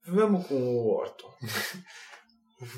[0.07, 1.29] Vamos com o Orton.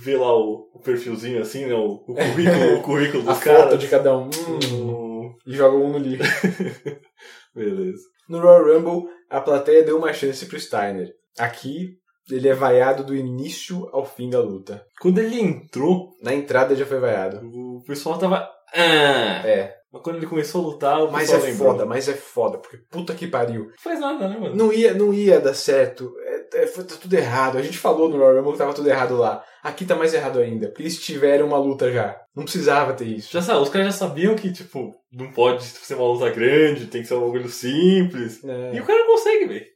[0.03, 1.75] Vê lá o, o perfilzinho assim, né?
[1.75, 3.63] O, o currículo, o currículo A dos caras.
[3.65, 4.25] foto de cada um.
[4.27, 6.23] hum, Hum, e joga um no lixo.
[7.55, 8.03] Beleza.
[8.29, 11.13] No Royal Rumble, a plateia deu uma chance pro Steiner.
[11.39, 11.91] Aqui,
[12.31, 14.85] ele é vaiado do início ao fim da luta.
[15.01, 17.41] Quando ele entrou, Na entrada já foi vaiado.
[17.47, 18.49] o pessoal tava.
[18.75, 19.47] Ah!
[19.47, 19.75] É.
[19.93, 21.73] Mas quando ele começou a lutar, o Mas é pessoal lembrou.
[21.73, 23.67] foda, mas é foda, porque puta que pariu.
[23.67, 24.55] Não faz nada, né, mano?
[24.55, 26.13] Não ia, não ia dar certo.
[26.53, 27.57] É, é, foi tá tudo errado.
[27.57, 29.43] A gente falou no Royal Rumble que tava tudo errado lá.
[29.63, 32.21] Aqui tá mais errado ainda, porque eles tiveram uma luta já.
[32.35, 33.33] Não precisava ter isso.
[33.33, 37.01] Já sabe, os caras já sabiam que, tipo, não pode ser uma luta grande, tem
[37.03, 38.45] que ser um bagulho simples.
[38.45, 38.75] É.
[38.75, 39.67] E o cara consegue, velho.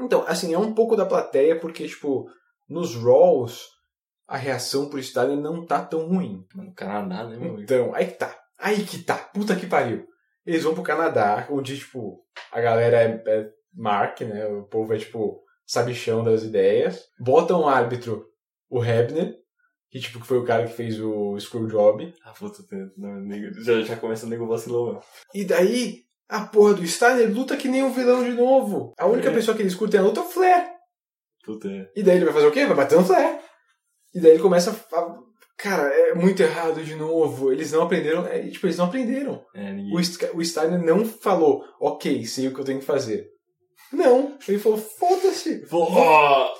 [0.00, 2.28] Então, assim, é um pouco da plateia, porque, tipo,
[2.68, 3.66] nos Raws,
[4.26, 6.44] a reação pro Steiner não tá tão ruim.
[6.54, 7.60] Mano, Canadá, né, meu?
[7.60, 8.38] Então, aí que tá.
[8.58, 9.16] Aí que tá.
[9.16, 10.06] Puta que pariu.
[10.44, 14.46] Eles vão pro Canadá, onde, tipo, a galera é, é Mark, né?
[14.46, 17.04] O povo é, tipo, sabichão das ideias.
[17.20, 18.26] Botam um árbitro,
[18.70, 19.36] o Hebner,
[19.90, 22.14] que, tipo, foi o cara que fez o Screwjob.
[22.24, 22.62] Ah, puta,
[23.62, 25.00] já, já começa o nego vacilão, mano.
[25.34, 28.92] E daí, a porra do Steiner luta que nem um vilão de novo.
[28.98, 29.32] A única É.
[29.34, 30.66] pessoa que eles curtem a luta é o Flair.
[31.44, 31.88] Puta, é.
[31.96, 32.66] E daí ele vai fazer o quê?
[32.66, 33.40] Vai bater no Flair.
[34.14, 35.28] E daí ele começa a...
[35.56, 37.50] Cara, é muito errado de novo.
[37.52, 38.24] Eles não aprenderam.
[38.26, 39.44] É, tipo, eles não aprenderam.
[39.54, 39.92] É, ninguém.
[39.92, 39.98] O,
[40.38, 43.26] o Steiner não falou, ok, sei o que eu tenho que fazer.
[43.92, 44.36] Não.
[44.46, 45.64] Ele falou, foda-se.
[45.66, 46.54] Vou, ó,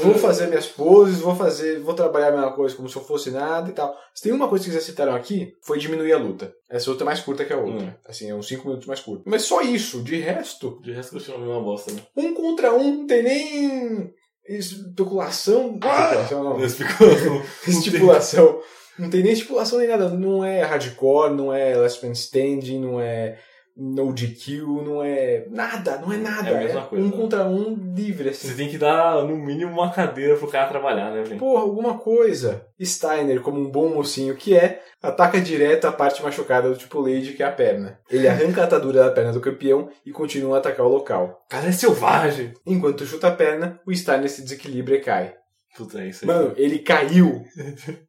[0.00, 3.30] Vou fazer minhas poses, vou fazer, vou trabalhar a mesma coisa como se eu fosse
[3.30, 3.96] nada e tal.
[4.12, 6.52] Se tem uma coisa que eles citaram aqui, foi diminuir a luta.
[6.68, 7.86] Essa luta é mais curta que a outra.
[7.86, 7.92] Hum.
[8.08, 9.22] Assim, é uns 5 minutos mais curto.
[9.24, 12.02] Mas só isso, de resto, De resto, continua a mesma bosta, né?
[12.16, 14.14] um contra um, não tem nem
[14.48, 15.74] especulação.
[15.74, 16.64] Especulação não.
[16.64, 17.08] Explicou.
[17.66, 18.60] Estipulação.
[18.98, 20.08] Não tem nem estipulação nem nada.
[20.08, 23.38] Não é hardcore, não é last man standing, não é
[23.76, 26.48] no DQ, não é nada, não é nada.
[26.48, 27.16] É a mesma coisa, um né?
[27.16, 28.48] contra um livre, assim.
[28.48, 31.38] Você tem que dar, no mínimo, uma cadeira pro cara trabalhar, né, velho?
[31.38, 32.66] Porra, alguma coisa.
[32.80, 37.32] Steiner, como um bom mocinho que é, ataca direto a parte machucada do Triple H,
[37.36, 37.98] que é a perna.
[38.08, 41.42] Ele arranca a atadura da perna do campeão e continua a atacar o local.
[41.46, 42.54] O cara é selvagem.
[42.64, 45.34] Enquanto chuta a perna, o Steiner se desequilibra e cai.
[45.76, 46.28] Puta, é isso aí.
[46.28, 47.44] Mano, ele caiu.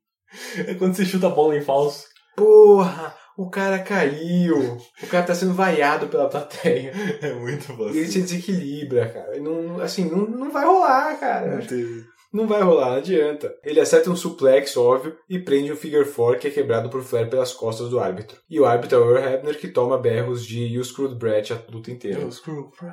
[0.68, 2.07] É quando você chuta a bola em falso.
[2.36, 4.77] Porra, o cara caiu.
[5.03, 6.91] O cara tá sendo vaiado pela plateia.
[7.21, 8.21] É muito E ele se fácil.
[8.23, 9.39] desequilibra, cara.
[9.39, 11.57] Não, assim, não, não vai rolar, cara.
[11.57, 12.05] Não teve.
[12.33, 13.53] Não vai rolar, não adianta.
[13.63, 17.29] Ele acerta um suplex, óbvio, e prende um figure four que é quebrado por Flair
[17.29, 18.38] pelas costas do árbitro.
[18.49, 21.61] E o árbitro é o Earl Hebner que toma berros de You Screwed Brett a
[21.71, 22.19] luta inteira.
[22.19, 22.89] Eu screw, pra.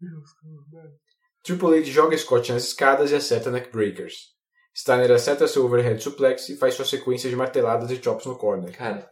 [0.00, 0.82] Eu screw, pra.
[1.44, 4.16] Triple H joga Scott nas escadas e acerta neckbreakers.
[4.76, 8.76] Steiner acerta seu overhead suplex e faz sua sequência de marteladas e chops no corner.
[8.76, 9.08] Cara,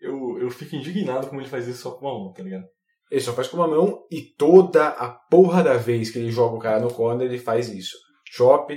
[0.00, 2.64] eu, eu fico indignado como ele faz isso só com uma mão, tá ligado?
[3.10, 6.56] Ele só faz com uma mão e toda a porra da vez que ele joga
[6.56, 7.96] o cara no corner, ele faz isso.
[8.26, 8.76] Chop,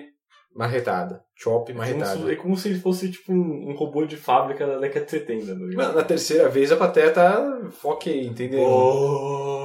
[0.55, 1.21] marretada.
[1.35, 2.25] Chop, É como, marretada.
[2.25, 5.11] se, é como se ele fosse tipo um, um robô de fábrica da década de
[5.11, 5.75] 70, tá ligado?
[5.75, 8.59] Mano, na terceira vez a plateia tá ok, entendeu?
[8.65, 9.56] Glory.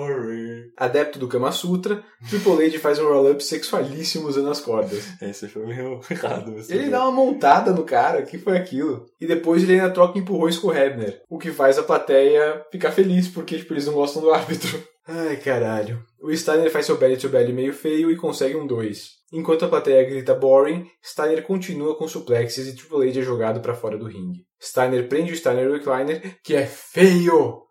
[0.76, 5.04] Adepto do Kama Sutra, Triple H faz um roll-up sexualíssimo usando as cordas.
[5.20, 6.54] É, isso aí foi meio errado.
[6.68, 9.06] Ele dá uma montada no cara, que foi aquilo?
[9.20, 12.92] E depois ele ainda troca empurrões com o Hebner, o que faz a plateia ficar
[12.92, 14.82] feliz, porque tipo, eles não gostam do árbitro.
[15.06, 16.02] Ai, caralho.
[16.20, 19.22] O Steiner faz seu belly to belly meio feio e consegue um 2.
[19.32, 23.74] Enquanto a plateia grita boring, Steiner continua com suplexes e Triple H é jogado pra
[23.74, 24.44] fora do ringue.
[24.62, 27.62] Steiner prende o Steiner Recliner, que é feio!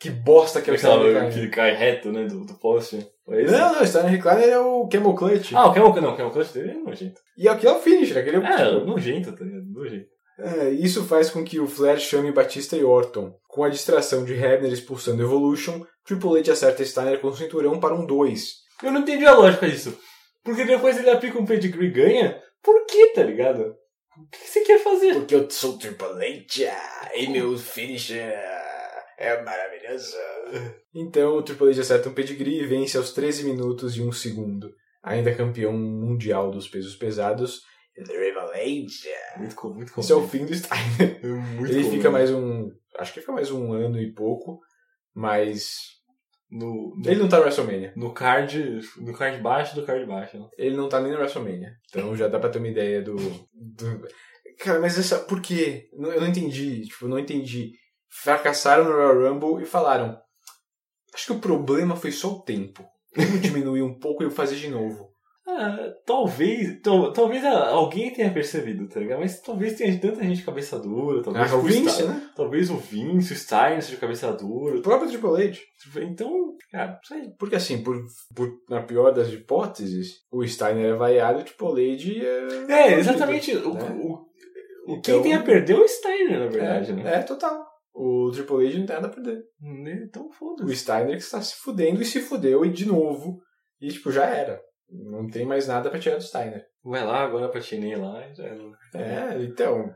[0.00, 1.32] Que bosta que é o Aquela Recliner.
[1.32, 3.06] que cai reto, né, do, do poste.
[3.28, 3.52] Esse?
[3.52, 5.52] Não, não, o Steiner Recliner é o Camel Clutch.
[5.54, 7.20] Ah, o Camel Clutch, não, o Camel Clutch dele é nojento.
[7.36, 9.64] E aqui é o finisher, aquele é o É, tipo, nojento, tá ligado?
[9.66, 10.06] Nojento.
[10.38, 13.34] É, isso faz com que o Flair chame Batista e Orton.
[13.46, 17.94] Com a distração de Hebner expulsando Evolution, Triple H acerta Steiner com o cinturão para
[17.94, 18.42] um 2.
[18.82, 19.98] Eu não entendi a lógica disso.
[20.42, 22.42] Porque depois ele aplica um pedigree e ganha?
[22.62, 23.74] Por que, tá ligado?
[24.16, 25.14] O que você quer fazer?
[25.14, 28.34] Porque eu sou Triple H e meu finisher
[29.20, 30.16] é maravilhoso.
[30.94, 34.72] Então o Triple H acerta um pedigree e vence aos 13 minutos e 1 segundo.
[35.02, 37.60] Ainda campeão mundial dos pesos pesados.
[37.94, 39.38] The H.
[39.38, 41.20] Muito, co- muito Isso é o fim do Steiner.
[41.22, 41.90] É muito Ele conveniente.
[41.96, 42.70] fica mais um.
[42.98, 44.60] Acho que fica mais um ano e pouco.
[45.14, 45.98] Mas.
[46.50, 47.92] No, no, Ele não tá no WrestleMania.
[47.96, 48.80] no card.
[48.98, 50.38] No card baixo do card baixo.
[50.38, 50.48] Né?
[50.58, 51.72] Ele não tá nem no WrestleMania.
[51.88, 53.14] Então já dá pra ter uma ideia do.
[53.16, 54.08] do...
[54.58, 55.18] Cara, mas essa.
[55.20, 55.88] Por quê?
[55.92, 56.82] Não- Eu não entendi.
[56.86, 57.72] Tipo, eu não entendi.
[58.10, 60.18] Fracassaram no Royal Rumble e falaram.
[61.14, 62.84] Acho que o problema foi só o tempo.
[63.16, 65.08] Vamos diminuir um pouco e fazer de novo.
[65.48, 66.80] Ah, talvez.
[66.80, 69.18] tal- talvez a- alguém tenha percebido, tá ligado?
[69.18, 71.22] Mas talvez tenha tanta gente cabeça dura.
[71.22, 72.30] Talvez Ah, o o Vince, Stein- né?
[72.36, 74.78] Talvez o Vince, o Stein seja cabeça dura.
[74.78, 75.58] O próprio Triple H.
[76.02, 76.30] Então,
[76.70, 77.30] cara, não sei.
[77.36, 77.96] Porque assim, por,
[78.34, 82.72] por, na pior das hipóteses, o Steiner é vaiado e o Triple H é.
[82.92, 83.56] É, exatamente.
[83.56, 83.90] O, né?
[83.90, 84.26] o, o-
[84.88, 87.14] Então- quem tem a perder é o Steiner, na verdade, é, né?
[87.16, 87.66] é, total.
[87.92, 89.42] O Triple H não tem nada a perder.
[90.04, 90.76] Então O foda-se.
[90.76, 93.40] Steiner que está se fudendo e se fudeu e de novo.
[93.80, 94.60] E tipo, já era.
[94.88, 96.64] Não tem mais nada pra tirar do Steiner.
[96.82, 98.62] Vai lá agora pra Chinei lá e já era.
[98.94, 99.92] É, então.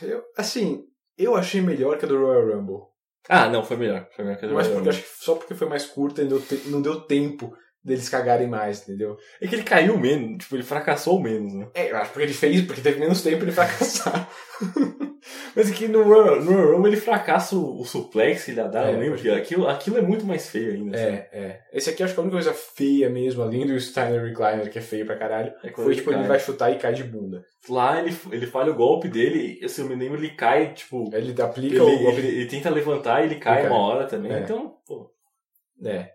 [0.00, 0.82] Eu, assim,
[1.18, 2.86] eu achei melhor que a do Royal Rumble.
[3.28, 4.08] Ah, não, foi melhor.
[4.16, 5.04] Foi melhor que a do Mas Royal porque, Rumble.
[5.06, 7.52] acho que só porque foi mais curta e não deu, te- não deu tempo
[7.84, 9.16] deles cagarem mais, entendeu?
[9.40, 11.68] É que ele caiu menos, tipo, ele fracassou menos, né?
[11.74, 14.28] É, eu acho porque ele fez, porque teve menos tempo ele fracassar.
[15.54, 18.94] Mas aqui no Royal no Royal ele fracassa o, o suplex que ele dá, É,
[18.94, 20.96] eu lembro que aquilo, aquilo é muito mais feio ainda.
[20.96, 21.16] É, sabe?
[21.32, 21.60] é.
[21.72, 24.82] Esse aqui acho que a única coisa feia mesmo, além do Steiner Recliner, que é
[24.82, 26.28] feio pra caralho, É foi ele tipo, ele cai.
[26.28, 27.44] vai chutar e cai de bunda.
[27.68, 31.08] Lá ele, ele falha o golpe dele, se eu me lembro, ele cai, tipo.
[31.14, 32.18] Ele aplica Ele, o golpe.
[32.18, 33.84] ele- ele tenta levantar e ele cai Ele uma cai.
[33.96, 34.32] hora também.
[34.32, 34.40] É.
[34.40, 35.10] Então, pô.
[35.84, 36.10] É.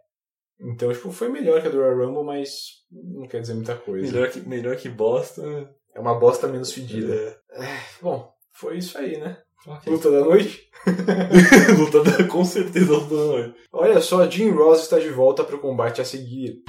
[0.60, 2.52] Então, tipo, foi melhor que a do Royal Rumble, mas
[2.92, 4.12] não quer dizer muita coisa.
[4.12, 5.42] Melhor que, melhor que bosta.
[5.46, 5.68] né?
[5.96, 7.14] É uma bosta menos fedida.
[7.52, 7.80] É.
[8.02, 9.38] Bom, foi isso aí, né?
[9.68, 9.92] Ok.
[9.92, 10.70] Luta da noite?
[11.78, 13.56] Luta da- com certeza luta da noite.
[13.72, 16.64] Olha só, Jim Ross está de volta para o combate a seguir.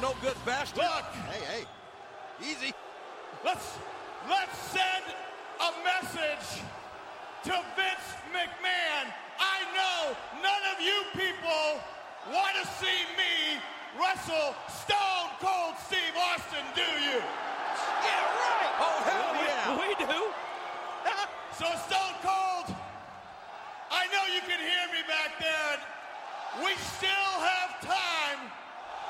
[0.00, 0.80] No good bastard.
[0.80, 1.06] Look.
[1.30, 1.66] Hey, hey.
[2.50, 2.74] Easy.
[3.44, 3.76] Let's
[4.28, 5.04] let's send
[5.60, 6.62] a message
[7.44, 9.12] to Vince McMahon.
[9.38, 11.80] I know none of you people
[12.32, 13.60] want to see me
[14.00, 17.20] wrestle Stone Cold Steve Austin, do you?
[17.20, 18.72] Yeah, right.
[18.80, 19.76] Oh, hell yeah.
[19.76, 20.18] We do.
[21.60, 22.72] so Stone Cold,
[23.92, 25.76] I know you can hear me back there.
[25.76, 28.40] and We still have time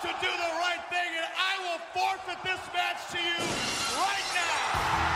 [0.02, 3.38] to do the right thing, and I will forfeit this match to you
[4.02, 5.11] right now.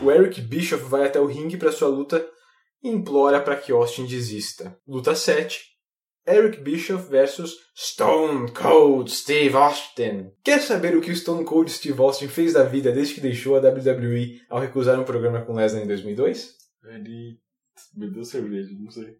[0.00, 2.24] O Eric Bischoff vai até o ringue para sua luta
[2.82, 4.78] e implora para que Austin desista.
[4.86, 5.60] Luta 7.
[6.24, 10.30] Eric Bischoff versus Stone Cold Steve Austin.
[10.44, 13.56] Quer saber o que o Stone Cold Steve Austin fez da vida desde que deixou
[13.56, 16.54] a WWE ao recusar um programa com Lesnar em 2002?
[16.84, 17.40] Ele
[17.94, 19.16] bebeu cerveja, não sei.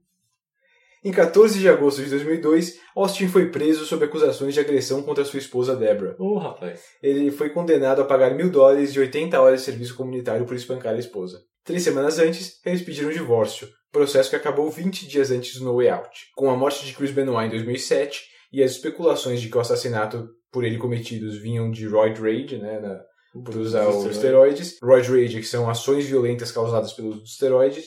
[1.04, 5.38] Em 14 de agosto de 2002, Austin foi preso sob acusações de agressão contra sua
[5.38, 6.16] esposa Deborah.
[6.18, 6.82] Ô, rapaz.
[7.02, 10.94] Ele foi condenado a pagar mil dólares e 80 horas de serviço comunitário por espancar
[10.94, 11.40] a esposa.
[11.64, 15.90] Três semanas antes, eles pediram divórcio, processo que acabou 20 dias antes do No Way
[15.90, 16.10] Out.
[16.34, 18.22] Com a morte de Chris Benoit em 2007
[18.52, 22.80] e as especulações de que o assassinato por ele cometidos vinham de roid rage, né,
[22.80, 23.00] na,
[23.44, 24.78] por usar os esteroides.
[24.82, 27.86] Roid rage, que são ações violentas causadas pelo uso dos esteroides.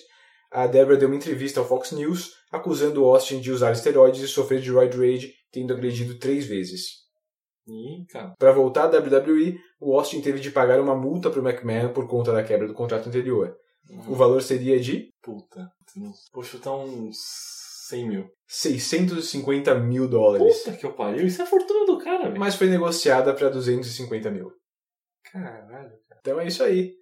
[0.52, 4.60] A Deborah deu uma entrevista ao Fox News acusando Austin de usar esteroides e sofrer
[4.60, 7.02] de roid rage, tendo agredido três vezes.
[7.68, 8.34] Ih, cara.
[8.38, 12.08] Para voltar à WWE, o Austin teve de pagar uma multa para o McMahon por
[12.08, 13.56] conta da quebra do contrato anterior.
[14.08, 15.70] O valor seria de Puta.
[16.34, 17.18] Vou chutar uns
[17.90, 18.30] 100 mil.
[18.48, 20.60] 650 mil dólares.
[20.60, 21.26] Puta que eu pariu.
[21.26, 22.40] Isso é a fortuna do cara, velho.
[22.40, 24.52] Mas foi negociada para 250 mil.
[25.32, 25.92] Caralho.
[26.20, 26.94] Então é isso aí.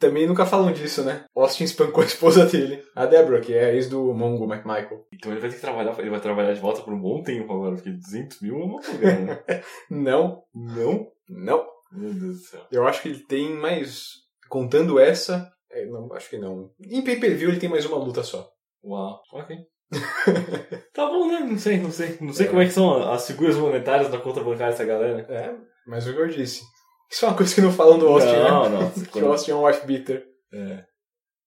[0.00, 1.24] Também nunca falam disso, né?
[1.36, 5.06] Austin espancou a esposa dele, a Deborah, que é a ex do Mongo McMichael.
[5.12, 7.52] Então ele vai ter que trabalhar, ele vai trabalhar de volta por um bom tempo
[7.52, 9.62] agora, porque 200 mil é uma grana, né?
[9.90, 11.06] Não, Não?
[11.28, 11.66] não.
[11.92, 12.60] Meu Deus do céu.
[12.72, 14.12] Eu acho que ele tem mais.
[14.48, 15.52] Contando essa.
[15.70, 16.70] é, não, acho que não.
[16.80, 18.48] Em pay per view ele tem mais uma luta só.
[18.82, 19.56] Uau, ok.
[20.94, 21.40] tá bom, né?
[21.40, 22.16] Não sei, não sei.
[22.20, 22.48] Não sei É.
[22.48, 25.20] como é que são as figuras monetárias da conta bancária dessa galera.
[25.28, 25.54] É,
[25.86, 26.62] mas o que eu disse.
[27.10, 28.78] Isso é uma coisa que não falam do Austin, Não, né?
[28.80, 28.90] não.
[29.04, 30.24] que o Austin é um wife beater.
[30.52, 30.84] É.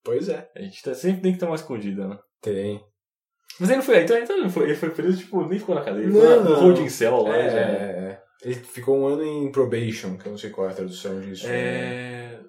[0.04, 0.50] Pois é.
[0.56, 2.20] A gente tá, sempre tem que estar mais escondida, né?
[2.42, 2.82] Tem.
[3.60, 5.82] Mas ele não foi, então, então ele, foi, ele foi preso, tipo, nem ficou na
[5.84, 6.04] cadeia.
[6.04, 7.38] Ele Não, ficou no holding cell lá.
[7.38, 7.60] É, já.
[7.60, 8.22] é, é.
[8.44, 11.46] Ele ficou um ano em probation, que eu não sei qual é a tradução disso.
[11.48, 12.40] É...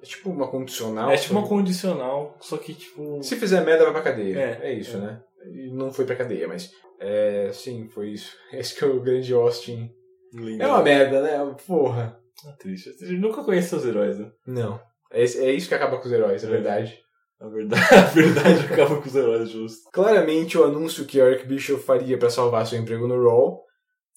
[0.00, 1.10] É tipo uma condicional.
[1.10, 3.20] É tipo uma condicional, só que, tipo...
[3.22, 4.38] Se fizer merda, vai pra cadeia.
[4.38, 5.00] É, É, isso, é.
[5.00, 5.22] né?
[5.52, 6.70] E não foi pra cadeia, mas.
[7.00, 8.34] É, sim, foi isso.
[8.52, 9.90] Esse que é o grande Austin.
[10.32, 10.62] lindo.
[10.62, 11.56] É uma merda, né?
[11.66, 12.18] Porra.
[12.46, 12.90] Ah, triste.
[13.02, 14.30] A gente nunca conhece seus heróis, né?
[14.46, 14.80] Não.
[15.12, 16.50] É, é isso que acaba com os heróis, é É.
[16.50, 16.98] verdade.
[17.40, 19.88] A verdade, a verdade acaba com os heróis, justo.
[19.92, 23.60] Claramente, o anúncio que Eric Bischoff faria para salvar seu emprego no Raw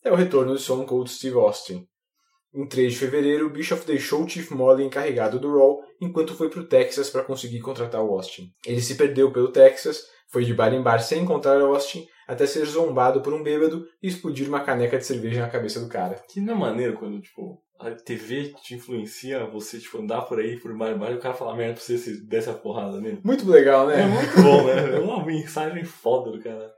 [0.04, 1.86] é o retorno de Stone Cold Steve Austin.
[2.54, 6.60] Em 3 de fevereiro, Bischoff deixou o Chief Morley encarregado do Raw enquanto foi para
[6.62, 8.48] o Texas para conseguir contratar o Austin.
[8.66, 10.02] Ele se perdeu pelo Texas,
[10.32, 13.86] foi de bar em bar sem encontrar o Austin, até ser zombado por um bêbado
[14.02, 16.22] e explodir uma caneca de cerveja na cabeça do cara.
[16.30, 20.60] Que não é maneiro quando, tipo, a TV te influencia você, tipo, andar por aí,
[20.60, 23.20] por bar, e o cara falar merda pra você se desse a porrada nele.
[23.24, 24.02] Muito legal, né?
[24.02, 24.98] É muito bom, né?
[24.98, 26.72] É uma mensagem foda do cara.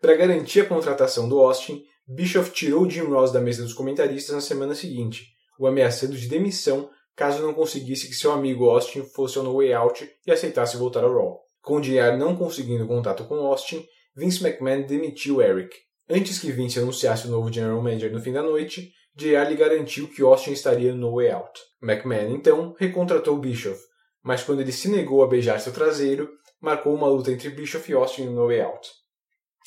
[0.00, 4.40] Para garantir a contratação do Austin, Bischoff tirou Jim Ross da mesa dos comentaristas na
[4.40, 5.26] semana seguinte,
[5.58, 9.72] o ameaçando de demissão caso não conseguisse que seu amigo Austin fosse ao No Way
[9.72, 11.40] Out e aceitasse voltar ao Raw.
[11.62, 13.84] Com o JR não conseguindo contato com Austin,
[14.14, 15.74] Vince McMahon demitiu Eric.
[16.08, 20.08] Antes que Vince anunciasse o novo General Manager no fim da noite, JR lhe garantiu
[20.08, 21.60] que Austin estaria no Way Out.
[21.82, 23.80] McMahon, então, recontratou Bischoff,
[24.22, 26.28] mas quando ele se negou a beijar seu traseiro,
[26.60, 28.88] marcou uma luta entre Bischoff e Austin no No Way Out.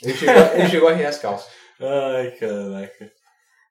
[0.04, 1.52] Ele chegou, ele chegou a rir as calças.
[1.82, 3.12] Ai, caraca.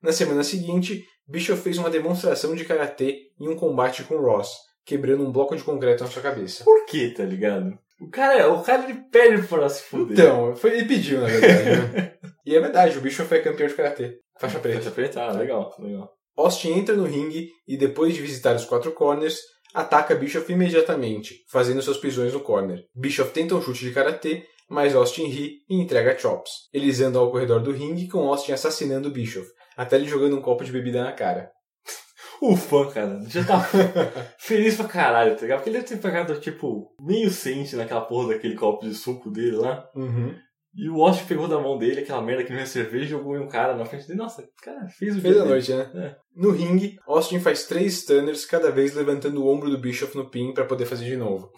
[0.02, 5.24] Na semana seguinte, Bischoff fez uma demonstração de karatê em um combate com Ross, quebrando
[5.24, 6.64] um bloco de concreto na sua cabeça.
[6.64, 7.78] Por que, tá ligado?
[8.00, 10.18] O cara, o cara ele pede pra se fuder.
[10.18, 12.12] Então, foi, ele pediu, na verdade, né?
[12.46, 14.18] e é verdade, o bicho foi campeão de karatê.
[14.38, 14.78] Faixa preta.
[14.78, 16.10] Faixa preta, ah, legal, legal.
[16.36, 19.40] Austin entra no ringue e, depois de visitar os quatro corners,
[19.74, 22.84] ataca Bischoff imediatamente, fazendo seus pisões no corner.
[22.94, 26.50] Bischoff tenta um chute de karatê, mas Austin ri e entrega chops.
[26.72, 30.64] Eles andam ao corredor do ringue com Austin assassinando Bischoff, até ele jogando um copo
[30.64, 31.50] de bebida na cara.
[32.40, 33.58] O fã, cara, já tá
[34.38, 35.58] feliz pra caralho, tá ligado?
[35.58, 39.56] Porque ele deve ter pegado, tipo, meio cente naquela porra daquele copo de suco dele
[39.56, 39.90] lá.
[39.96, 40.36] Uhum.
[40.78, 43.36] E o Austin pegou da mão dele aquela merda que não é cerveja e jogou
[43.36, 44.18] em um cara na frente dele.
[44.20, 45.50] Nossa, cara, fez o Fez a dele.
[45.50, 45.90] noite, né?
[45.94, 46.16] É.
[46.36, 50.52] No ringue, Austin faz três stunners, cada vez levantando o ombro do Bischoff no pin
[50.54, 51.50] para poder fazer de novo.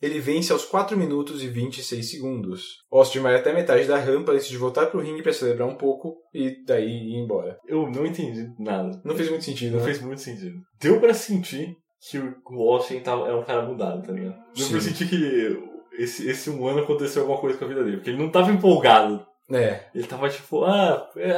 [0.00, 2.62] Ele vence aos 4 minutos e 26 segundos.
[2.92, 6.14] Austin vai até metade da rampa antes de voltar pro ringue para celebrar um pouco
[6.32, 7.58] e daí ir embora.
[7.66, 9.00] Eu não entendi nada.
[9.04, 9.84] Não fez muito sentido, Não né?
[9.86, 10.54] fez muito sentido.
[10.80, 11.74] Deu pra sentir
[12.10, 14.36] que o Austin tava, era um cara mudado, tá ligado?
[14.54, 14.72] Deu Sim.
[14.72, 15.58] pra sentir que
[15.98, 17.96] esse, esse um ano aconteceu alguma coisa com a vida dele.
[17.96, 19.26] Porque ele não tava empolgado.
[19.50, 19.86] É.
[19.94, 21.34] Ele tava tipo, ah, é,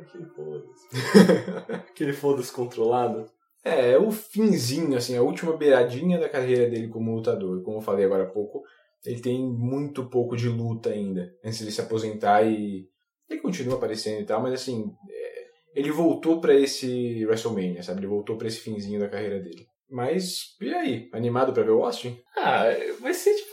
[0.00, 1.72] aquele foda-se.
[1.90, 3.26] aquele foda-se controlado.
[3.64, 7.62] É, é o finzinho, assim, a última beiradinha da carreira dele como lutador.
[7.62, 8.62] Como eu falei agora há pouco,
[9.04, 12.88] ele tem muito pouco de luta ainda, antes de se aposentar e
[13.28, 18.00] ele continua aparecendo e tal, mas assim, é, ele voltou pra esse WrestleMania, sabe?
[18.00, 19.66] Ele voltou pra esse finzinho da carreira dele.
[19.90, 21.08] Mas, e aí?
[21.12, 22.20] Animado pra ver o Austin?
[22.36, 22.64] Ah,
[23.00, 23.47] vai ser tipo,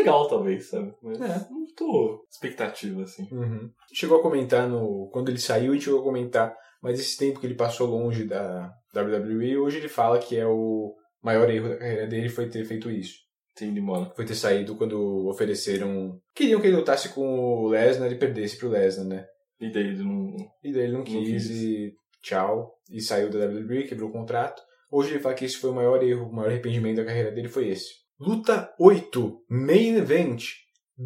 [0.00, 0.92] legal talvez, sabe?
[1.02, 1.46] Mas É.
[1.50, 3.26] não tô expectativa, assim.
[3.32, 3.70] Uhum.
[3.92, 7.46] Chegou a comentar no quando ele saiu e chegou a comentar, mas esse tempo que
[7.46, 12.06] ele passou longe da WWE, hoje ele fala que é o maior erro da carreira
[12.06, 13.14] dele foi ter feito isso.
[13.52, 14.10] Entendi, mano.
[14.16, 16.18] Foi ter saído quando ofereceram.
[16.34, 19.26] Queriam que ele lutasse com o Lesnar e perdesse pro Lesnar, né?
[19.60, 20.34] E daí ele não.
[20.64, 21.50] E daí ele não quis quis.
[21.50, 21.92] e
[22.22, 22.72] tchau.
[22.90, 24.62] E saiu da WWE, quebrou o contrato.
[24.90, 27.48] Hoje ele fala que esse foi o maior erro, o maior arrependimento da carreira dele
[27.48, 27.90] foi esse.
[28.20, 30.42] Luta 8, Main Event: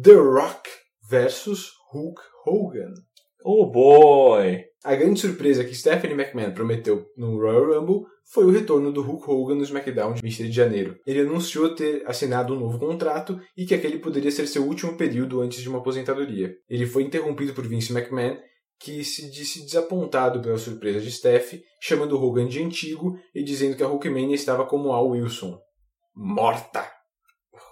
[0.03, 0.69] The Rock
[1.09, 2.93] versus Hulk Hogan.
[3.41, 4.65] Oh boy!
[4.83, 9.31] A grande surpresa que Stephanie McMahon prometeu no Royal Rumble foi o retorno do Hulk
[9.31, 10.97] Hogan no SmackDown de 23 de janeiro.
[11.07, 15.39] Ele anunciou ter assinado um novo contrato e que aquele poderia ser seu último período
[15.39, 16.53] antes de uma aposentadoria.
[16.69, 18.35] Ele foi interrompido por Vince McMahon,
[18.77, 23.83] que se disse desapontado pela surpresa de Steph, chamando Hogan de antigo e dizendo que
[23.83, 25.57] a Hulkmania estava como Al Wilson.
[26.13, 26.94] Morta!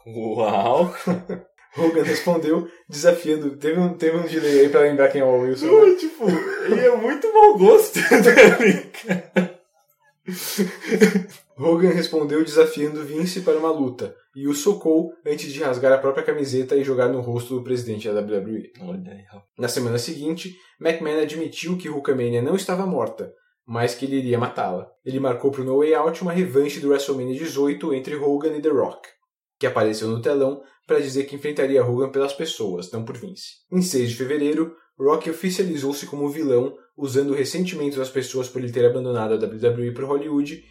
[0.07, 0.93] Uau!
[1.75, 3.57] Hogan respondeu, desafiando.
[3.57, 5.65] Teve um, teve um delay aí pra lembrar quem é o Wilson.
[5.65, 5.71] né?
[5.71, 6.25] Não, tipo,
[6.65, 7.97] ele é muito mau gosto,
[9.33, 9.59] tá?
[11.57, 16.23] Hogan respondeu desafiando Vince para uma luta e o socou antes de rasgar a própria
[16.23, 18.71] camiseta e jogar no rosto do presidente da WWE.
[19.57, 23.33] Na semana seguinte, McMahon admitiu que Hulkamania não estava morta,
[23.65, 24.89] mas que ele iria matá-la.
[25.05, 28.61] Ele marcou para o No Way Out uma revanche do WrestleMania 18 entre Hogan e
[28.61, 29.07] The Rock,
[29.59, 33.57] que apareceu no telão para dizer que enfrentaria Hogan pelas pessoas, não por Vince.
[33.71, 38.71] Em 6 de fevereiro, Rock oficializou-se como vilão, usando o ressentimento das pessoas por ele
[38.71, 40.63] ter abandonado a WWE para Hollywood.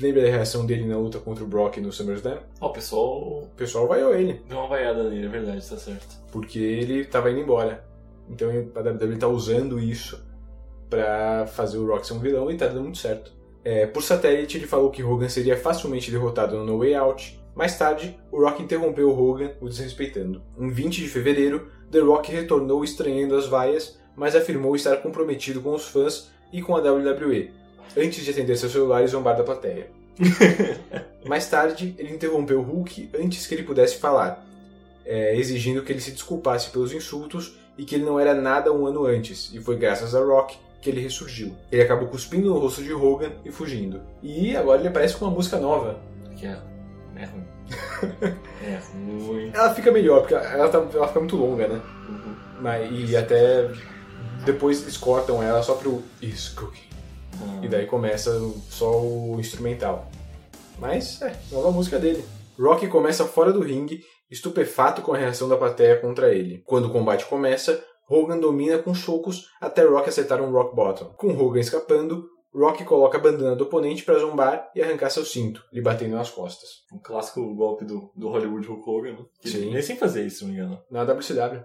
[0.00, 2.38] Lembra da reação dele na luta contra o Brock no SummerSlam?
[2.60, 6.16] Ó, o pessoal O pessoal vaiou ele, deu uma vaiada nele, é verdade, tá certo.
[6.30, 7.84] porque ele estava indo embora.
[8.28, 10.22] Então a WWE está usando isso
[10.88, 13.32] para fazer o Rock ser um vilão e tá dando muito certo.
[13.64, 17.41] É, por satélite, ele falou que Hogan seria facilmente derrotado no No Way Out.
[17.54, 20.42] Mais tarde, o Rock interrompeu Hogan, o desrespeitando.
[20.58, 25.74] Em 20 de fevereiro, The Rock retornou estranhando as vaias, mas afirmou estar comprometido com
[25.74, 27.50] os fãs e com a WWE,
[27.96, 29.90] antes de atender seu celular e zombar da plateia.
[31.24, 34.46] Mais tarde, ele interrompeu Hulk antes que ele pudesse falar,
[35.04, 38.86] é, exigindo que ele se desculpasse pelos insultos e que ele não era nada um
[38.86, 41.54] ano antes, e foi graças a Rock que ele ressurgiu.
[41.70, 44.00] Ele acabou cuspindo no rosto de Hogan e fugindo.
[44.22, 46.00] E agora ele aparece com uma música nova.
[46.36, 46.60] Que é,
[47.16, 47.44] é ruim.
[48.62, 49.50] é ruim.
[49.54, 51.80] Ela fica melhor, porque ela, tá- ela fica muito longa, né?
[52.08, 52.34] Uhum.
[52.60, 53.70] Mas, e até
[54.44, 56.92] depois eles cortam ela só pro Is Cooking.
[57.62, 58.30] E daí começa
[58.68, 60.10] só o instrumental.
[60.78, 62.24] Mas, é, nova música dele.
[62.58, 64.00] Rock começa fora do ringue,
[64.30, 66.62] estupefato com a reação da plateia contra ele.
[66.66, 71.06] Quando o combate começa, Hogan domina com socos até Rock acertar um Rock Bottom.
[71.16, 75.64] Com Hogan escapando, Rock coloca a bandana do oponente para zombar e arrancar seu cinto,
[75.72, 76.82] lhe batendo nas costas.
[76.92, 79.24] Um clássico golpe do, do Hollywood Hulk Hogan, né?
[79.40, 79.70] Que Sim.
[79.70, 80.80] Nem sem fazer isso, se não me engano.
[80.90, 81.62] Na WCW.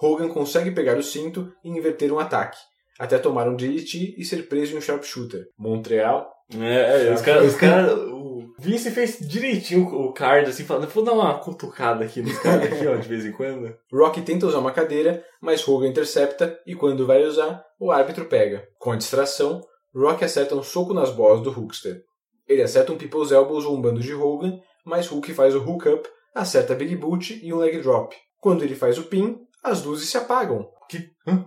[0.00, 2.58] Hogan consegue pegar o cinto e inverter um ataque,
[2.98, 5.48] até tomar um DDT e ser preso em um sharpshooter.
[5.58, 7.46] Montreal É, é os caras.
[7.46, 8.20] Os cara, o
[8.58, 12.86] Vince fez direitinho o card, assim, falando, vou dar uma cutucada aqui nos caras aqui,
[12.86, 13.74] ó, de vez em quando.
[13.92, 18.68] Rock tenta usar uma cadeira, mas Hogan intercepta e quando vai usar, o árbitro pega.
[18.78, 19.62] Com a distração,
[19.94, 22.02] Rock acerta um soco nas bolas do Hulkster.
[22.46, 26.74] Ele acerta um People's Elbow zombando de Hogan, mas Hulk faz o hook up, acerta
[26.74, 28.16] Big Boot e um leg drop.
[28.40, 30.68] Quando ele faz o pin, as luzes se apagam.
[30.88, 31.10] Que?
[31.26, 31.44] Hã?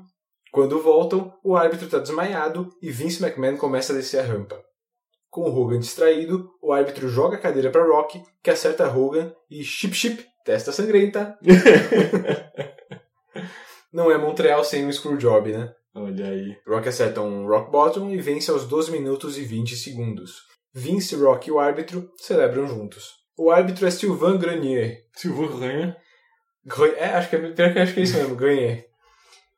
[0.51, 4.61] Quando voltam, o árbitro está desmaiado e Vince McMahon começa a descer a rampa.
[5.29, 9.63] Com o Hogan distraído, o árbitro joga a cadeira para Rock, que acerta Hogan e
[9.63, 11.37] chip chip, testa sangrenta.
[13.91, 15.73] Não é Montreal sem um screwjob, né?
[15.95, 16.55] Olha aí.
[16.67, 20.41] Rock acerta um rock bottom e vence aos 12 minutos e 20 segundos.
[20.73, 23.11] Vince, Rock e o árbitro celebram juntos.
[23.37, 24.97] O árbitro é Sylvain Grenier.
[25.15, 25.95] Silvio ganha.
[26.65, 28.85] Gre- É, acho que é, pior que acho que é isso mesmo, Grenier.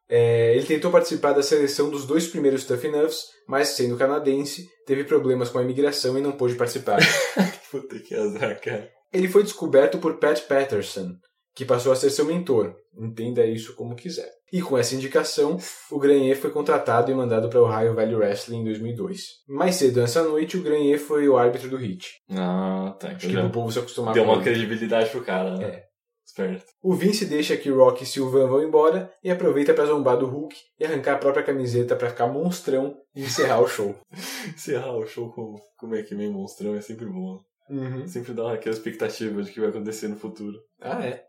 [0.09, 5.03] É, ele tentou participar da seleção dos dois primeiros Tough Enoughs, mas sendo canadense, teve
[5.03, 6.99] problemas com a imigração e não pôde participar.
[7.71, 8.91] Puta que azar, cara.
[9.13, 11.15] Ele foi descoberto por Pat Patterson,
[11.55, 12.75] que passou a ser seu mentor.
[12.97, 14.29] Entenda isso como quiser.
[14.51, 15.57] E com essa indicação,
[15.89, 19.19] o Grenier foi contratado e mandado para o Ohio Valley Wrestling em 2002.
[19.47, 22.07] Mais cedo nessa noite, o Grenier foi o árbitro do hit.
[22.29, 23.09] Ah, tá.
[23.09, 25.65] Acho que pro povo se acostumar deu uma credibilidade pro cara, né?
[25.65, 25.85] É.
[26.25, 26.65] Esperto.
[26.81, 30.55] O Vince deixa que Rock e Sylvain vão embora e aproveita para zombar do Hulk
[30.79, 33.95] e arrancar a própria camiseta para ficar monstrão e encerrar o show.
[34.53, 37.41] Encerrar o show com, com o McMahon monstrão é sempre bom.
[37.69, 38.07] Uhum.
[38.07, 40.57] Sempre dá aquela expectativa de que vai acontecer no futuro.
[40.81, 41.24] Ah, é.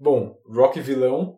[0.00, 1.36] Bom, Rock vilão,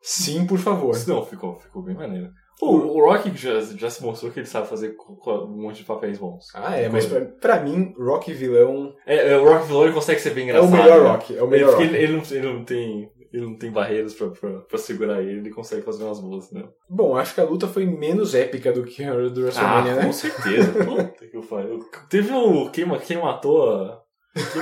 [0.00, 0.94] sim, por favor.
[1.06, 2.30] Não, ficou, ficou bem maneiro.
[2.60, 6.18] O, o Rock já, já se mostrou que ele sabe fazer um monte de papéis
[6.18, 6.46] bons.
[6.54, 10.20] Ah, é, mas pra, pra mim, Rock vilão É, é, o Rock vilão ele consegue
[10.20, 10.82] ser bem é o engraçado.
[10.82, 11.10] melhor né?
[11.10, 11.36] Rock.
[11.36, 11.82] É o melhor Rock.
[11.84, 13.10] ele, ele não, ele não tem.
[13.30, 16.64] Ele não tem barreiras pra, pra, pra segurar ele, ele consegue fazer umas boas, né?
[16.88, 20.06] Bom, acho que a luta foi menos épica do que a do WrestleMania, ah, né?
[20.06, 20.72] com certeza.
[20.82, 21.78] Puta que eu falei.
[22.08, 22.70] Teve o.
[22.70, 24.00] Quem, quem matou a.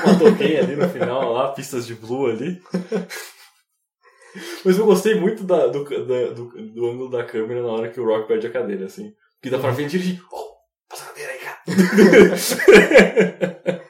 [0.05, 2.61] Matou quem ali no final, lá, pistas de blue ali.
[4.65, 7.99] Mas eu gostei muito da, do, da- do, do ângulo da câmera na hora que
[8.01, 9.13] o Rock perde a cadeira, assim.
[9.43, 10.21] Que dá pra ver dirigir.
[10.31, 10.57] Oh,
[10.89, 11.57] passa a cadeira aí, cara.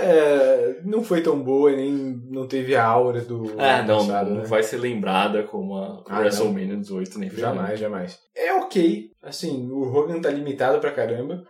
[0.00, 1.92] É, não foi tão boa nem
[2.30, 4.46] não teve a aura do ah, não, passado, não né?
[4.46, 7.56] vai ser lembrada como a Ah, WrestleMania 18, nem ferrando.
[7.56, 8.18] Jamais, jamais.
[8.34, 9.10] É ok.
[9.20, 11.42] Assim, o Hogan tá limitado pra caramba.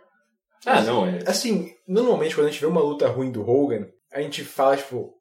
[0.65, 1.19] Ah, não, é.
[1.27, 5.13] Assim, normalmente quando a gente vê uma luta ruim do Hogan, a gente fala, tipo,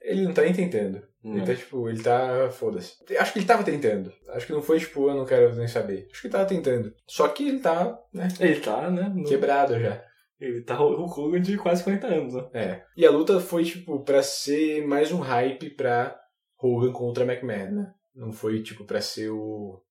[0.00, 1.02] ele não tá nem tentando.
[1.24, 1.44] Ele Não.
[1.44, 2.48] tá, tipo, ele tá.
[2.50, 2.94] Foda-se.
[3.18, 4.12] Acho que ele tava tentando.
[4.28, 6.06] Acho que não foi, tipo, eu não quero nem saber.
[6.10, 6.94] Acho que ele tava tentando.
[7.08, 9.12] Só que ele tá, né, Ele tá, né?
[9.14, 10.02] no- quebrado já.
[10.40, 12.48] Ele tá o Hogan de quase 40 anos, né?
[12.54, 12.84] É.
[12.96, 16.16] E a luta foi, tipo, pra ser mais um hype pra
[16.62, 17.92] Hogan contra McMahon, né?
[18.14, 19.82] Não foi, tipo, pra ser o.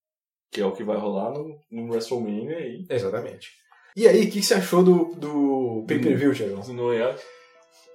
[0.49, 2.85] Que é o que vai rolar no, no WrestleMania aí.
[2.89, 3.49] Exatamente.
[3.97, 6.71] E aí, o que, que você achou do, do pay-per-view, Thiago?
[6.71, 7.15] No é.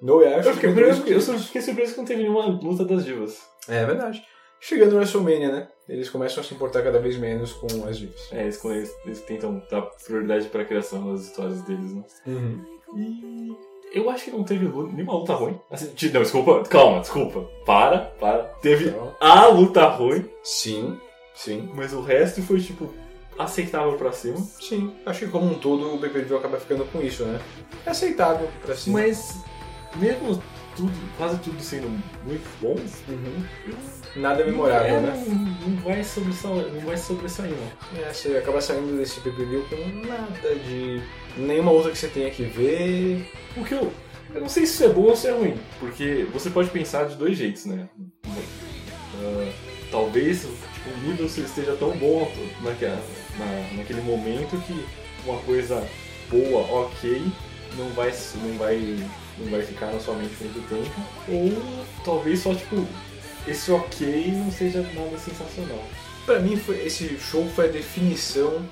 [0.02, 3.04] No é, Eu fiquei, surpreso, eu só fiquei surpreso que não teve nenhuma luta das
[3.04, 3.40] divas.
[3.68, 4.20] É verdade.
[4.60, 5.68] Chegando no WrestleMania, né?
[5.88, 8.32] Eles começam a se importar cada vez menos com as divas.
[8.32, 12.02] É, eles, eles, eles tentam dar prioridade pra criação das histórias deles, né?
[12.26, 12.64] Uhum.
[12.96, 13.56] E
[13.94, 15.56] eu acho que não teve nenhuma luta ruim.
[15.70, 17.48] Assim, não, desculpa, calma, desculpa.
[17.64, 18.42] Para, para.
[18.60, 20.98] Teve Então, a luta ruim, sim,
[21.32, 22.92] sim, mas o resto foi, tipo,
[23.38, 24.36] aceitável pra cima.
[24.60, 24.92] sim.
[25.06, 27.40] Acho que como um todo o pay-per-view acaba ficando com isso, né?
[27.86, 29.00] É aceitável pra cima.
[29.00, 29.42] Mas,
[29.96, 30.42] mesmo
[30.76, 31.88] tudo, quase tudo sendo
[32.24, 32.76] muito bom,
[33.08, 33.44] Uhum.
[34.16, 35.24] Nada memorável, é, né?
[35.26, 38.02] não, não vai sobressair, não vai sobressair, não.
[38.02, 41.02] É, você acaba saindo desse pay-per-view com nada de...
[41.36, 43.30] Nenhuma outra que você tenha que ver.
[43.56, 43.90] O que eu.
[44.34, 47.04] Eu não sei se isso é bom ou se é ruim, porque você pode pensar
[47.04, 47.88] de dois jeitos, né?
[48.26, 49.52] Ah,
[49.90, 52.30] talvez tipo, o nível esteja tão bom
[52.62, 53.00] naquela,
[53.38, 54.84] na, naquele momento que
[55.24, 55.86] uma coisa
[56.30, 57.22] boa, ok,
[57.76, 58.98] não vai, não vai,
[59.38, 61.00] não vai ficar na sua mente muito tempo.
[61.28, 62.86] Ou talvez só tipo,
[63.46, 65.82] esse ok não seja nada sensacional.
[66.24, 68.64] Pra mim, foi, esse show foi a definição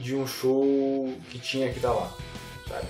[0.00, 2.12] de um show que tinha que estar lá,
[2.68, 2.86] sabe?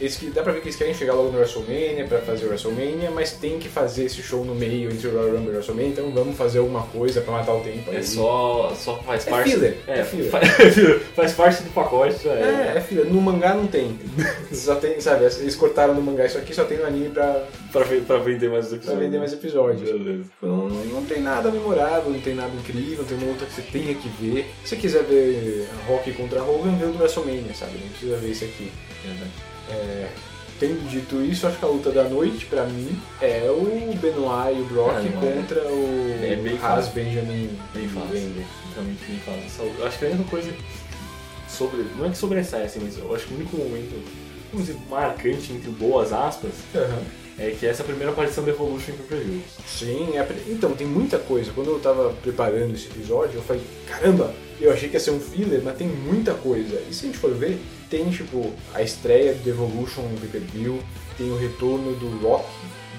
[0.00, 2.48] Eles que, dá pra ver que eles querem chegar logo no WrestleMania pra fazer o
[2.48, 5.52] WrestleMania, mas tem que fazer esse show no meio entre o Royal Rumble e o
[5.54, 7.96] WrestleMania, então vamos fazer alguma coisa pra matar o tempo aí.
[7.98, 9.50] É só, só faz É parte.
[9.50, 10.30] filler, É, é filler.
[10.30, 10.48] Faz,
[11.14, 12.24] faz parte do pacote.
[12.24, 13.98] já É, é filha, no mangá não tem.
[14.52, 17.84] Só tem, sabe, eles cortaram no mangá isso aqui, só tem no anime pra, Pra,
[18.06, 19.04] pra vender mais pra episódios.
[19.04, 19.90] vender mais episódios.
[19.90, 20.24] Beleza.
[20.42, 23.62] Não, não tem nada memorável, não tem nada incrível, não tem uma luta que você
[23.62, 24.46] tenha que ver.
[24.64, 27.78] Se você quiser ver Rock contra Hogan, vê o do WrestleMania, sabe?
[27.80, 28.70] Não precisa ver esse aqui.
[29.70, 30.08] É,
[30.58, 34.60] tendo dito isso, acho que a luta da noite, pra mim, é o Benoit e
[34.60, 35.08] o Brock Ah, é.
[35.36, 36.88] contra o É bem Haas.
[36.88, 38.32] Benjamin Bem fácil.
[38.74, 39.42] Realmente bem fácil.
[39.46, 40.52] Essa- Acho que a única coisa
[41.48, 41.84] sobre.
[41.96, 44.02] Não é que sobressai, assim, mas eu acho que o único momento,
[44.52, 47.02] vamos dizer, marcante entre boas aspas, Aham.
[47.38, 49.40] é que essa é a primeira aparição da Evolution que eu.
[49.66, 51.50] Sim, é, então, tem muita coisa.
[51.54, 55.20] Quando eu tava preparando esse episódio, eu falei, caramba, eu achei que ia ser um
[55.20, 56.80] filler, mas tem muita coisa.
[56.88, 57.58] E se a gente for ver,
[57.90, 60.80] tem tipo a estreia do Evolution no pay-per-view,
[61.18, 62.46] tem o retorno do Rock,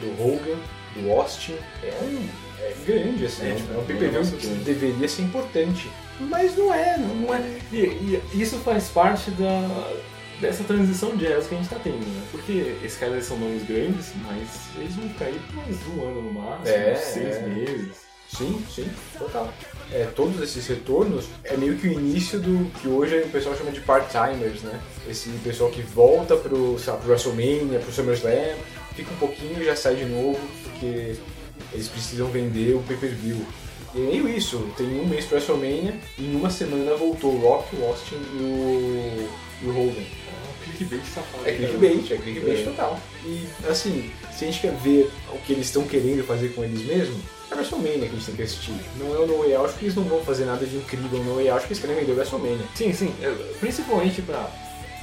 [0.01, 0.57] do Hogan,
[0.95, 1.55] do Austin.
[1.81, 2.27] É um
[2.59, 4.63] é grande, assim, É, tipo, é um é um pay-per-view que grande.
[4.63, 5.89] deveria ser importante.
[6.19, 7.41] Mas não é, não, Não é.
[7.71, 9.91] E, e isso faz parte da,
[10.39, 12.21] dessa transição de eras que a gente tá tendo, né?
[12.31, 16.21] Porque esses caras são nomes grandes, mas eles vão ficar aí por mais um ano
[16.21, 17.41] no máximo, É, seis é.
[17.47, 18.11] meses.
[18.37, 19.51] Sim, sim, total.
[19.93, 23.71] É, todos esses retornos é meio que o início do que hoje o pessoal chama
[23.71, 24.79] de part-timers, né?
[25.09, 28.55] Esse pessoal que volta pro, lá, pro WrestleMania, pro SummerSlam,
[28.95, 31.17] fica um pouquinho e já sai de novo, porque
[31.73, 33.45] eles precisam vender o pay-per-view.
[33.93, 37.39] E é meio isso, tem um mês pro WrestleMania e em uma semana voltou o
[37.41, 39.29] Rock, o Austin e o,
[39.61, 40.05] e o Hogan.
[40.29, 41.45] Ah, clickbait safado.
[41.45, 42.97] É clickbait, é clickbait total.
[43.25, 46.85] E assim, se a gente quer ver o que eles estão querendo fazer com eles
[46.85, 47.19] mesmos,
[47.51, 48.73] é a WrestleMania que a gente tem que assistir.
[48.97, 51.35] Não é o No Way Out, porque eles não vão fazer nada de incrível no
[51.35, 52.65] Way Out, porque eles querem vender o WrestleMania.
[52.75, 53.13] Sim, sim.
[53.21, 53.29] É,
[53.59, 54.49] Principalmente pra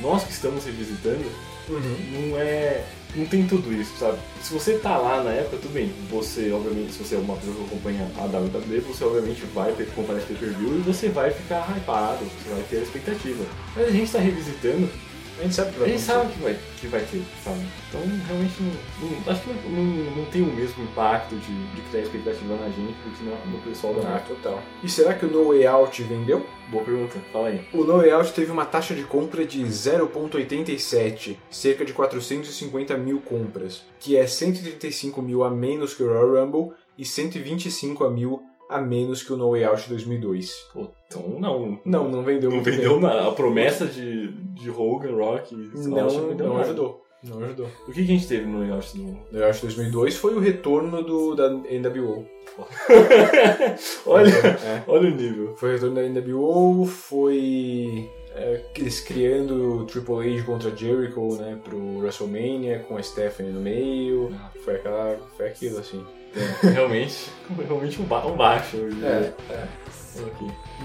[0.01, 1.24] nós que estamos revisitando,
[1.68, 2.84] não é.
[3.14, 4.18] Não tem tudo isso, sabe?
[4.42, 5.92] Se você tá lá na época, tudo bem.
[6.11, 9.86] Você, obviamente, se você é uma pessoa que acompanha a WWE, você obviamente vai ter
[9.86, 13.44] que comprar esse pay-per-view e você vai ficar hypado, você vai ter a expectativa.
[13.74, 14.90] Mas a gente tá revisitando,
[15.39, 16.12] A gente sabe que a vai gente acontecer.
[16.12, 17.61] sabe que vai, que vai ter, sabe?
[17.89, 21.80] Então, realmente, não, não- acho que não, não, não tem o mesmo impacto de, de
[21.91, 24.61] criar expectativa na gente do que no, no pessoal da Ah, total.
[24.82, 26.45] E será que o No Way Out vendeu?
[26.70, 27.64] Boa pergunta, fala aí.
[27.72, 33.20] O No Way Out teve uma taxa de compra de 0,87, cerca de 450 mil
[33.20, 38.43] compras, que é 135 mil a menos que o Royal Rumble e 125 a mil
[38.69, 40.69] a menos que o No Way Out 2002.
[40.73, 41.79] Pô, então não.
[41.85, 43.29] Não, não vendeu Não vendeu nada.
[43.29, 46.61] A promessa de, de Hogan, Rock Não, não, nada.
[46.61, 47.05] ajudou.
[47.23, 47.66] Não ajudou.
[47.89, 49.03] O que, que a gente teve no Yacht do.
[49.05, 52.25] No Way Out 2002 foi o retorno do, da NWO.
[54.07, 54.83] olha, É.
[54.87, 55.57] olha o nível.
[55.57, 61.99] Foi o retorno da NWO, foi é, eles criando Triple H contra Jericho, né, pro
[61.99, 64.33] WrestleMania, com a Stephanie no meio.
[64.64, 66.05] Foi, aquela, foi aquilo, assim.
[66.62, 67.31] Realmente,
[67.66, 68.76] realmente um, ba um baixo.
[69.03, 69.68] É, é.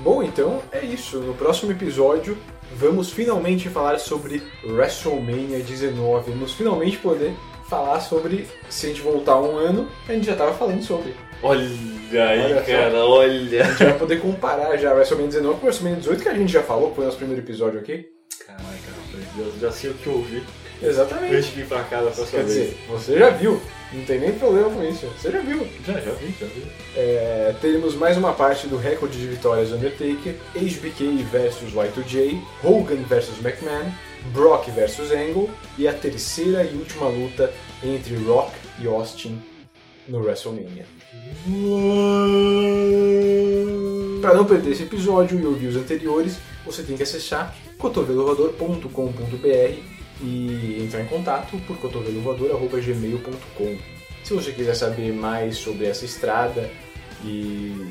[0.04, 1.20] Bom, então é isso.
[1.20, 2.38] No próximo episódio,
[2.76, 6.32] vamos finalmente falar sobre WrestleMania 19.
[6.32, 7.34] Vamos finalmente poder
[7.70, 11.16] falar sobre, se a gente voltar um ano, a gente já tava falando sobre.
[11.41, 13.66] Olha aí, Olha cara, A olha.
[13.66, 16.89] gente vai poder comparar já WrestleMania 19 com WrestleMania 18, que a gente já falou,
[16.89, 18.06] que foi o nosso primeiro episódio aqui.
[18.46, 20.44] Caraca, rapaz, já, sei o que eu ouvi
[20.82, 21.36] Exatamente.
[21.36, 22.43] antes de vir pra casa pra Quer saber.
[22.45, 23.61] dizer, você já viu.
[23.93, 25.05] Não tem nem problema com isso.
[25.19, 25.67] Você já viu.
[25.86, 26.63] Já, já vi, já vi.
[26.95, 33.36] É, teremos mais uma parte do recorde de vitórias Undertaker, HBK versus Y2J, Hogan versus
[33.45, 33.91] McMahon,
[34.34, 35.47] Brock versus Angle
[35.78, 37.53] e a terceira e última luta
[37.84, 39.39] entre Rock e Austin
[40.07, 40.86] no WrestleMania.
[44.21, 49.93] Para não perder esse episódio e ouvir os anteriores, você tem que acessar cotovelovoador.com.br
[50.24, 53.78] e entrar em contato por cotovelovoador.gmail.com.
[54.24, 56.69] Se você quiser saber mais sobre essa estrada
[57.26, 57.88] e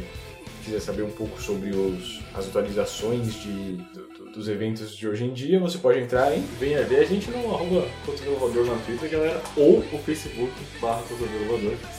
[0.65, 5.25] quiser saber um pouco sobre os, as atualizações de, do- do- dos eventos de hoje
[5.25, 8.77] em dia, você pode entrar em Venha ver a gente no arroba Cotovelo Voador na
[8.87, 11.03] Twitter, galera, ou o Facebook barra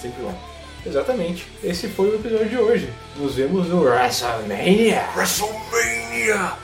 [0.01, 0.33] sempre lá.
[0.85, 1.45] Exatamente.
[1.63, 2.89] Esse foi o episódio de hoje.
[3.17, 5.05] Nos vemos no WrestleMania.
[5.15, 6.62] WrestleMania!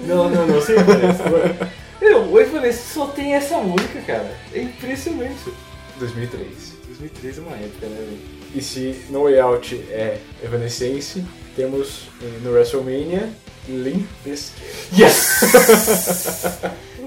[0.00, 1.72] Não, não, não, sem agora.
[2.00, 4.36] Meu, o Evanescence só tem essa música, cara.
[4.52, 5.52] É impressionante.
[5.98, 6.72] 2003.
[6.86, 8.18] 2013 é uma época, né, velho?
[8.54, 11.24] E se No Way Out é Evanescence,
[11.56, 13.30] temos eh, no WrestleMania
[13.68, 14.62] Limp Bizkit.
[14.98, 15.40] Yes!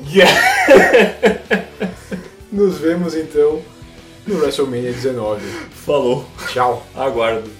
[0.14, 0.32] yeah!
[2.52, 3.62] Nos vemos então
[4.26, 5.46] no WrestleMania 19.
[5.72, 6.26] Falou.
[6.48, 6.86] Tchau.
[6.96, 7.52] Aguardo.